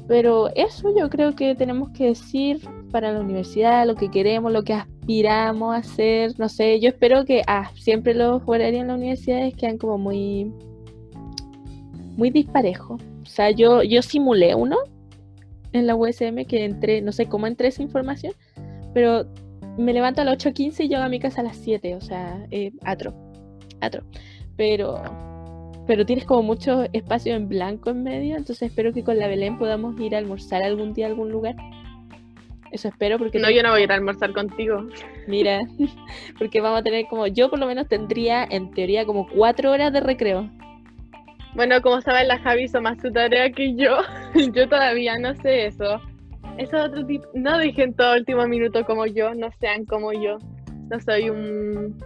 Pero 0.07 0.47
eso 0.55 0.95
yo 0.97 1.09
creo 1.09 1.35
que 1.35 1.55
tenemos 1.55 1.89
que 1.89 2.05
decir 2.05 2.61
para 2.91 3.11
la 3.11 3.19
universidad, 3.19 3.85
lo 3.85 3.95
que 3.95 4.09
queremos, 4.09 4.53
lo 4.53 4.63
que 4.63 4.71
aspiramos 4.71 5.75
a 5.75 5.79
hacer. 5.79 6.39
No 6.39 6.47
sé, 6.47 6.79
yo 6.79 6.87
espero 6.87 7.25
que 7.25 7.41
ah, 7.45 7.69
siempre 7.75 8.13
los 8.13 8.41
horarios 8.45 8.81
en 8.81 8.87
la 8.87 8.95
universidad 8.95 9.51
quedan 9.51 9.77
como 9.77 9.97
muy, 9.97 10.53
muy 12.15 12.29
disparejos. 12.29 13.01
O 13.21 13.25
sea, 13.25 13.51
yo, 13.51 13.83
yo 13.83 14.01
simulé 14.01 14.55
uno 14.55 14.77
en 15.73 15.87
la 15.87 15.95
USM 15.97 16.45
que 16.47 16.63
entré, 16.63 17.01
no 17.01 17.11
sé 17.11 17.25
cómo 17.25 17.47
entré 17.47 17.67
esa 17.67 17.83
información, 17.83 18.31
pero 18.93 19.25
me 19.77 19.93
levanto 19.93 20.21
a 20.21 20.25
las 20.25 20.37
8.15 20.37 20.85
y 20.85 20.87
llego 20.89 21.03
a 21.03 21.09
mi 21.09 21.19
casa 21.19 21.41
a 21.41 21.45
las 21.45 21.57
7, 21.57 21.95
o 21.95 22.01
sea, 22.01 22.45
eh, 22.51 22.71
atro, 22.83 23.13
atro. 23.81 24.03
Pero 24.57 25.01
pero 25.89 26.05
tienes 26.05 26.25
como 26.25 26.43
mucho 26.43 26.85
espacio 26.93 27.33
en 27.33 27.49
blanco 27.49 27.89
en 27.89 28.03
medio, 28.03 28.37
entonces 28.37 28.69
espero 28.69 28.93
que 28.93 29.03
con 29.03 29.17
la 29.17 29.25
Belén 29.25 29.57
podamos 29.57 29.99
ir 29.99 30.13
a 30.13 30.19
almorzar 30.19 30.61
algún 30.61 30.93
día 30.93 31.07
a 31.07 31.09
algún 31.09 31.31
lugar. 31.31 31.55
Eso 32.71 32.89
espero 32.89 33.17
porque... 33.17 33.39
No, 33.39 33.49
yo 33.49 33.63
no 33.63 33.71
voy 33.71 33.81
a 33.81 33.83
ir 33.85 33.91
a 33.91 33.95
almorzar 33.95 34.31
contigo. 34.31 34.87
Mira, 35.25 35.61
porque 36.37 36.61
vamos 36.61 36.81
a 36.81 36.83
tener 36.83 37.07
como, 37.07 37.25
yo 37.25 37.49
por 37.49 37.57
lo 37.57 37.65
menos 37.65 37.87
tendría 37.87 38.43
en 38.43 38.69
teoría 38.69 39.03
como 39.03 39.27
cuatro 39.27 39.71
horas 39.71 39.91
de 39.91 40.01
recreo. 40.01 40.47
Bueno, 41.55 41.81
como 41.81 42.01
saben, 42.01 42.27
la 42.27 42.37
Javi 42.37 42.65
hizo 42.65 42.79
más 42.81 43.01
su 43.01 43.11
tarea 43.11 43.51
que 43.51 43.73
yo. 43.73 43.97
yo 44.53 44.69
todavía 44.69 45.17
no 45.17 45.33
sé 45.41 45.65
eso. 45.65 45.99
Eso 46.59 46.77
es 46.77 46.85
otro 46.85 47.05
tipo. 47.05 47.25
No 47.33 47.57
dejen 47.57 47.93
todo 47.93 48.15
último 48.15 48.45
minuto 48.47 48.85
como 48.85 49.05
yo, 49.05 49.33
no 49.33 49.49
sean 49.59 49.85
como 49.85 50.13
yo. 50.13 50.37
No 50.89 50.99
soy 50.99 51.29
un 51.29 51.97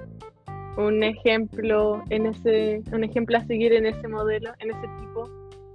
un 0.77 1.03
ejemplo 1.03 2.03
en 2.09 2.25
ese, 2.25 2.81
un 2.91 3.03
ejemplo 3.03 3.37
a 3.37 3.45
seguir 3.45 3.73
en 3.73 3.85
ese 3.85 4.07
modelo, 4.07 4.51
en 4.59 4.71
ese 4.71 4.87
tipo. 4.99 5.29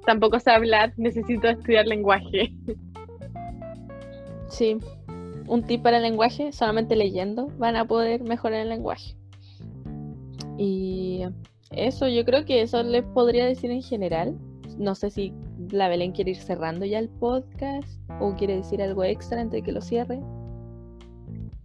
Tampoco 0.04 0.40
sé 0.40 0.50
hablar, 0.50 0.92
necesito 0.96 1.48
estudiar 1.48 1.86
lenguaje. 1.86 2.52
Sí, 4.48 4.78
un 5.46 5.62
tip 5.62 5.82
para 5.82 5.98
el 5.98 6.04
lenguaje, 6.04 6.52
solamente 6.52 6.96
leyendo 6.96 7.48
van 7.58 7.76
a 7.76 7.84
poder 7.84 8.22
mejorar 8.22 8.60
el 8.60 8.70
lenguaje. 8.70 9.14
Y 10.56 11.22
eso, 11.70 12.08
yo 12.08 12.24
creo 12.24 12.44
que 12.44 12.62
eso 12.62 12.82
les 12.82 13.04
podría 13.04 13.44
decir 13.44 13.70
en 13.70 13.82
general. 13.82 14.38
No 14.78 14.94
sé 14.94 15.10
si 15.10 15.34
la 15.70 15.88
Belén 15.88 16.12
quiere 16.12 16.32
ir 16.32 16.36
cerrando 16.36 16.84
ya 16.84 16.98
el 16.98 17.08
podcast 17.08 17.88
o 18.20 18.34
quiere 18.36 18.56
decir 18.56 18.82
algo 18.82 19.04
extra 19.04 19.40
antes 19.40 19.60
de 19.60 19.62
que 19.62 19.72
lo 19.72 19.80
cierre. 19.80 20.20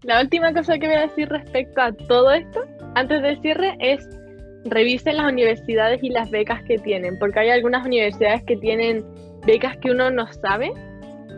La 0.04 0.22
última 0.22 0.54
cosa 0.54 0.78
que 0.78 0.88
voy 0.88 0.98
a 0.98 1.08
decir 1.08 1.30
respecto 1.30 1.82
a 1.82 1.94
todo 1.94 2.32
esto, 2.32 2.62
antes 2.96 3.22
del 3.22 3.40
cierre, 3.42 3.78
es 3.80 4.08
revisen 4.66 5.18
las 5.18 5.32
universidades 5.32 6.04
y 6.04 6.10
las 6.10 6.30
becas 6.30 6.64
que 6.64 6.78
tienen, 6.78 7.18
porque 7.20 7.40
hay 7.40 7.50
algunas 7.50 7.86
universidades 7.86 8.44
que 8.44 8.58
tienen 8.58 9.04
becas 9.46 9.78
que 9.78 9.92
uno 9.92 10.12
no 10.12 10.32
sabe. 10.32 10.72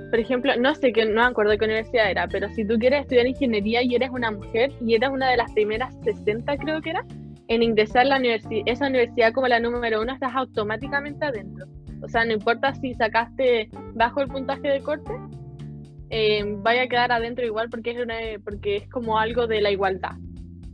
Por 0.10 0.20
ejemplo, 0.20 0.54
no 0.58 0.74
sé, 0.76 0.94
que 0.94 1.06
no 1.06 1.22
me 1.22 1.28
acuerdo 1.28 1.58
qué 1.58 1.66
universidad 1.66 2.10
era, 2.10 2.28
pero 2.28 2.50
si 2.50 2.66
tú 2.66 2.78
quieres 2.78 3.02
estudiar 3.02 3.28
ingeniería 3.28 3.82
y 3.84 3.96
eres 3.96 4.10
una 4.12 4.32
mujer 4.32 4.72
y 4.82 4.96
eres 4.96 5.10
una 5.10 5.30
de 5.30 5.38
las 5.38 5.52
primeras 5.54 5.94
60, 6.04 6.58
creo 6.58 6.82
que 6.82 6.92
era, 6.92 7.06
en 7.48 7.64
ingresar 7.64 8.02
a 8.04 8.20
la 8.20 8.40
esa 8.66 8.88
universidad 8.88 9.34
como 9.34 9.48
la 9.48 9.60
número 9.60 10.02
uno, 10.02 10.14
estás 10.14 10.34
automáticamente 10.36 11.26
adentro. 11.26 11.66
O 12.02 12.08
sea, 12.08 12.26
no 12.26 12.34
importa 12.34 12.74
si 12.76 12.94
sacaste 12.94 13.70
bajo 13.94 14.22
el 14.22 14.28
puntaje 14.28 14.68
de 14.68 14.82
corte, 14.82 15.14
eh, 16.10 16.44
vaya 16.58 16.84
a 16.84 16.88
quedar 16.88 17.12
adentro 17.12 17.46
igual 17.46 17.70
porque 17.70 17.92
es, 17.92 18.40
porque 18.44 18.78
es 18.78 18.90
como 18.90 19.18
algo 19.18 19.48
de 19.48 19.62
la 19.62 19.72
igualdad. 19.72 20.18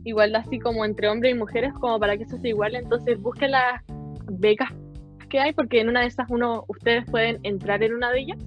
Igualdad 0.04 0.42
así 0.46 0.58
como 0.58 0.84
entre 0.84 1.08
hombres 1.08 1.34
y 1.34 1.38
mujeres, 1.38 1.72
como 1.74 1.98
para 1.98 2.16
que 2.16 2.24
eso 2.24 2.38
sea 2.38 2.50
igual. 2.50 2.74
Entonces 2.74 3.20
busquen 3.20 3.52
las 3.52 3.82
becas 4.32 4.70
que 5.32 5.40
hay 5.40 5.52
porque 5.54 5.80
en 5.80 5.88
una 5.88 6.02
de 6.02 6.08
esas 6.08 6.28
uno, 6.28 6.64
ustedes 6.68 7.06
pueden 7.10 7.40
entrar 7.42 7.82
en 7.82 7.94
una 7.94 8.10
de 8.12 8.20
ellas 8.20 8.38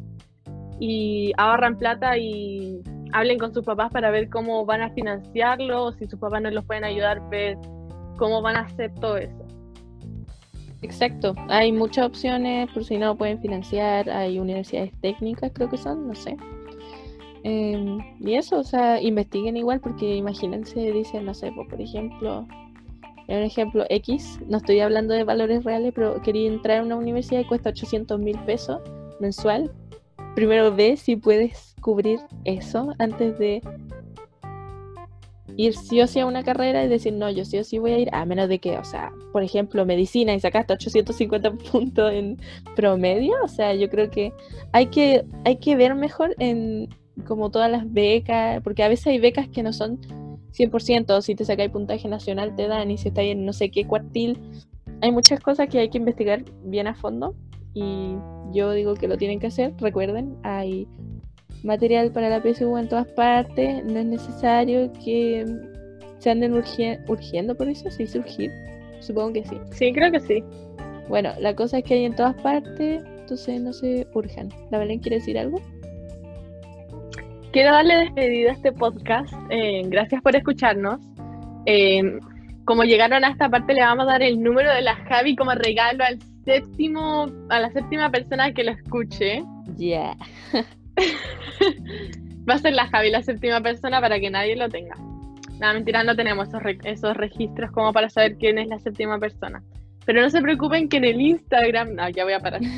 y 0.79 1.33
ahorran 1.38 1.77
plata 1.77 2.17
y 2.17 2.81
hablen 3.11 3.39
con 3.39 3.53
sus 3.53 3.65
papás 3.65 3.91
para 3.91 4.11
ver 4.11 4.29
cómo 4.29 4.65
van 4.65 4.81
a 4.81 4.91
financiarlo, 4.91 5.93
si 5.93 6.05
sus 6.05 6.19
papás 6.19 6.41
no 6.43 6.51
los 6.51 6.65
pueden 6.65 6.83
ayudar, 6.83 7.27
ver 7.29 7.57
cómo 8.17 8.41
van 8.41 8.57
a 8.57 8.61
hacer 8.61 8.93
todo 8.95 9.17
eso. 9.17 9.44
Exacto, 10.81 11.35
hay 11.49 11.71
muchas 11.71 12.05
opciones 12.05 12.69
por 12.71 12.83
si 12.83 12.97
no 12.97 13.17
pueden 13.17 13.39
financiar, 13.39 14.09
hay 14.09 14.39
universidades 14.39 14.91
técnicas 15.01 15.51
creo 15.53 15.69
que 15.69 15.77
son, 15.77 16.07
no 16.07 16.15
sé, 16.15 16.38
Em, 17.47 17.99
y 18.19 18.33
eso, 18.33 18.57
o 18.57 18.63
sea, 18.63 18.99
investiguen 18.99 19.55
igual, 19.55 19.79
porque 19.79 20.15
imagínense, 20.15 20.91
dicen, 20.91 21.25
no 21.25 21.35
sé, 21.35 21.51
por 21.51 21.79
ejemplo, 21.79 22.47
un 23.27 23.35
ejemplo 23.35 23.85
X, 23.88 24.39
no 24.47 24.57
estoy 24.57 24.79
hablando 24.79 25.13
de 25.13 25.23
valores 25.25 25.63
reales, 25.63 25.93
pero 25.93 26.19
quería 26.23 26.47
entrar 26.47 26.79
a 26.79 26.83
una 26.83 26.95
universidad 26.95 27.41
y 27.41 27.45
cuesta 27.45 27.69
800 27.69 28.19
mil 28.19 28.35
pesos 28.47 28.81
mensual. 29.19 29.71
Primero 30.33 30.75
ve 30.75 30.97
si 30.97 31.17
puedes 31.17 31.75
cubrir 31.81 32.19
eso 32.45 32.95
antes 32.97 33.38
de 33.38 33.61
ir 35.57 35.75
sí 35.75 36.01
o 36.01 36.07
sí 36.07 36.19
a 36.19 36.25
una 36.25 36.43
carrera 36.43 36.83
y 36.83 36.87
decir, 36.87 37.13
no, 37.13 37.29
yo 37.29 37.45
sí 37.45 37.57
o 37.57 37.63
sí 37.63 37.77
voy 37.77 37.91
a 37.91 37.99
ir, 37.99 38.09
a 38.13 38.25
menos 38.25 38.49
de 38.49 38.59
que, 38.59 38.77
o 38.77 38.83
sea, 38.83 39.11
por 39.31 39.43
ejemplo, 39.43 39.85
medicina 39.85 40.33
y 40.33 40.39
sacaste 40.39 40.73
850 40.73 41.51
puntos 41.71 42.11
en 42.11 42.37
promedio, 42.75 43.33
o 43.43 43.47
sea, 43.47 43.73
yo 43.73 43.89
creo 43.89 44.09
que 44.09 44.33
hay 44.71 44.87
que, 44.87 45.25
hay 45.45 45.57
que 45.57 45.75
ver 45.75 45.95
mejor 45.95 46.35
en 46.39 46.89
como 47.25 47.49
todas 47.49 47.71
las 47.71 47.91
becas, 47.91 48.61
porque 48.61 48.83
a 48.83 48.89
veces 48.89 49.07
hay 49.07 49.19
becas 49.19 49.47
que 49.47 49.63
no 49.63 49.71
son 49.71 49.99
100%, 50.51 51.21
si 51.21 51.35
te 51.35 51.45
sacáis 51.45 51.71
puntaje 51.71 52.07
nacional 52.07 52.55
te 52.55 52.67
dan, 52.67 52.91
y 52.91 52.97
si 52.97 53.07
estáis 53.07 53.31
en 53.31 53.45
no 53.45 53.53
sé 53.53 53.71
qué 53.71 53.85
cuartil, 53.85 54.39
hay 55.01 55.11
muchas 55.11 55.39
cosas 55.39 55.69
que 55.69 55.79
hay 55.79 55.89
que 55.89 55.97
investigar 55.97 56.43
bien 56.63 56.87
a 56.87 56.95
fondo, 56.95 57.35
y 57.73 58.15
yo 58.51 58.71
digo 58.71 58.95
que 58.95 59.07
lo 59.07 59.17
tienen 59.17 59.39
que 59.39 59.47
hacer, 59.47 59.73
recuerden, 59.79 60.37
hay 60.43 60.87
material 61.65 62.12
para 62.12 62.30
la 62.30 62.41
PSU 62.41 62.78
en 62.78 62.88
todas 62.88 63.08
partes, 63.08 63.84
no 63.86 63.99
es 63.99 64.06
necesario 64.06 64.91
que 65.04 65.45
se 66.19 66.30
anden 66.30 66.54
urgiendo 66.54 67.56
por 67.56 67.67
eso, 67.67 67.89
se 67.91 68.04
dice 68.04 68.19
urgir, 68.19 68.51
supongo 68.99 69.34
que 69.34 69.45
sí. 69.45 69.58
Sí, 69.71 69.91
creo 69.91 70.12
que 70.12 70.19
sí. 70.19 70.43
Bueno, 71.10 71.32
la 71.39 71.56
cosa 71.56 71.80
es 71.80 71.84
que 71.84 71.95
hay 71.95 72.06
en 72.06 72.15
todas 72.15 72.36
partes, 72.41 73.04
entonces 73.19 73.62
no 73.62 73.73
se 73.73 74.08
urjan. 74.13 74.49
¿La 74.71 74.80
Belén 74.80 74.99
quiere 74.99 75.17
decir 75.17 75.38
algo? 75.38 75.62
quiero 77.56 77.71
darle 77.71 77.95
despedida 77.95 78.49
a 78.49 78.54
este 78.54 78.73
podcast. 78.73 79.34
Eh, 79.49 79.84
gracias 79.86 80.21
por 80.21 80.36
escucharnos. 80.36 80.99
Eh, 81.65 82.19
como 82.65 82.84
llegaron 82.84 83.23
a 83.23 83.30
esta 83.30 83.47
parte, 83.47 83.73
le 83.73 83.80
vamos 83.80 84.04
a 84.04 84.12
dar 84.12 84.23
el 84.23 84.43
número 84.43 84.73
de 84.73 84.82
la 84.82 84.97
Javi 85.08 85.38
como 85.38 85.51
regalo 85.51 86.04
al 86.04 86.19
séptimo, 86.43 87.28
a 87.49 87.62
la 87.62 87.71
séptima 87.71 88.12
persona 88.12 88.51
que 88.51 88.65
lo 88.65 88.71
escuche. 88.71 89.41
Yeah. 89.78 90.17
Va 92.49 92.55
a 92.55 92.60
ser 92.60 92.73
la 92.73 92.88
Javi 92.88 93.10
la 93.10 93.23
séptima 93.23 93.62
persona 93.62 93.99
para 94.01 94.19
que 94.19 94.29
nadie 94.29 94.55
lo 94.55 94.69
tenga. 94.69 94.95
Nada, 95.60 95.73
mentira, 95.73 96.03
no 96.03 96.15
tenemos 96.15 96.49
esos, 96.84 97.17
registros 97.17 97.71
como 97.71 97.93
para 97.93 98.10
saber 98.10 98.38
quién 98.38 98.58
es 98.58 98.67
la 98.67 98.79
séptima 98.79 99.19
persona. 99.19 99.63
Pero 100.05 100.21
no 100.21 100.29
se 100.29 100.41
preocupen 100.41 100.89
que 100.89 100.97
en 100.97 101.05
el 101.05 101.21
Instagram. 101.21 101.95
No, 101.95 102.10
ya 102.10 102.23
voy 102.23 102.34
a 102.34 102.39
parar. 102.39 102.62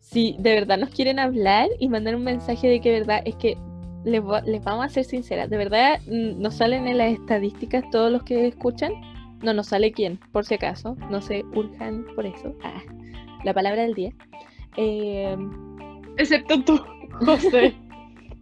si 0.00 0.36
de 0.38 0.54
verdad 0.54 0.78
nos 0.78 0.90
quieren 0.90 1.18
hablar 1.18 1.68
y 1.78 1.88
mandar 1.88 2.14
un 2.16 2.24
mensaje 2.24 2.68
de 2.68 2.80
que 2.80 2.92
verdad 2.92 3.20
es 3.24 3.34
que 3.36 3.58
les, 4.04 4.22
vamos 4.22 4.84
a 4.84 4.88
ser 4.88 5.04
sinceras, 5.04 5.48
de 5.50 5.56
verdad 5.56 6.00
nos 6.06 6.54
salen 6.54 6.88
en 6.88 6.98
las 6.98 7.12
estadísticas 7.12 7.84
todos 7.90 8.10
los 8.10 8.22
que 8.22 8.46
escuchan, 8.48 8.92
no 9.42 9.52
nos 9.52 9.68
sale 9.68 9.92
quién, 9.92 10.18
por 10.32 10.44
si 10.44 10.54
acaso, 10.54 10.96
no 11.10 11.20
se 11.20 11.44
urjan 11.54 12.04
por 12.14 12.26
eso. 12.26 12.54
Ah, 12.62 12.82
la 13.44 13.54
palabra 13.54 13.82
del 13.82 13.94
día. 13.94 14.12
Eh... 14.76 15.36
Excepto 16.18 16.62
tú, 16.62 16.80
José. 17.24 17.74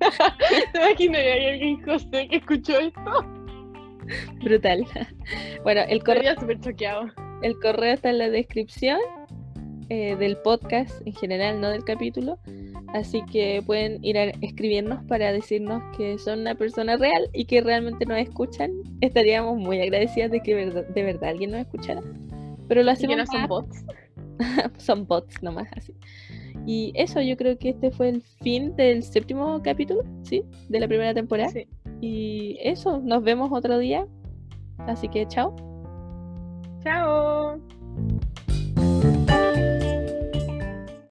¿Te 0.72 0.78
imaginas 0.78 1.20
que 1.20 1.32
hay 1.32 1.46
alguien, 1.46 1.82
José, 1.82 2.28
que 2.28 2.36
escuchó 2.36 2.78
esto? 2.78 3.40
Brutal. 4.42 4.86
Bueno, 5.62 5.82
el 5.88 6.02
correo. 6.02 6.34
súper 6.38 6.60
choqueado. 6.60 7.06
El 7.42 7.58
correo 7.60 7.94
está 7.94 8.10
en 8.10 8.18
la 8.18 8.28
descripción 8.28 8.98
eh, 9.88 10.16
del 10.16 10.36
podcast 10.38 11.06
en 11.06 11.14
general, 11.14 11.60
no 11.60 11.70
del 11.70 11.84
capítulo. 11.84 12.38
Así 12.94 13.22
que 13.30 13.62
pueden 13.64 14.04
ir 14.04 14.18
a 14.18 14.24
escribirnos 14.40 15.04
para 15.04 15.32
decirnos 15.32 15.82
que 15.96 16.18
son 16.18 16.40
una 16.40 16.56
persona 16.56 16.96
real 16.96 17.30
y 17.32 17.44
que 17.44 17.60
realmente 17.60 18.04
nos 18.04 18.18
escuchan. 18.18 18.72
Estaríamos 19.00 19.58
muy 19.58 19.80
agradecidas 19.80 20.30
de 20.32 20.40
que 20.40 20.54
de 20.56 21.02
verdad 21.02 21.30
alguien 21.30 21.52
nos 21.52 21.60
escuchara. 21.60 22.00
Pero 22.68 22.82
lo 22.82 22.90
hacemos. 22.90 23.14
Y 23.14 23.16
que 23.16 23.22
no 23.22 23.26
son 23.26 23.46
bots. 23.46 23.84
son 24.78 25.06
bots 25.06 25.42
nomás, 25.42 25.68
así. 25.76 25.94
Y 26.66 26.92
eso, 26.94 27.20
yo 27.20 27.36
creo 27.36 27.58
que 27.58 27.70
este 27.70 27.90
fue 27.90 28.08
el 28.10 28.22
fin 28.22 28.74
del 28.76 29.02
séptimo 29.02 29.62
capítulo, 29.62 30.02
¿sí? 30.22 30.44
De 30.68 30.80
la 30.80 30.88
primera 30.88 31.14
temporada. 31.14 31.50
Sí. 31.50 31.66
Y 32.00 32.58
eso, 32.62 33.00
nos 33.00 33.22
vemos 33.22 33.50
otro 33.52 33.78
día. 33.78 34.06
Así 34.78 35.08
que 35.08 35.26
chao. 35.26 35.54
Chao. 36.82 37.60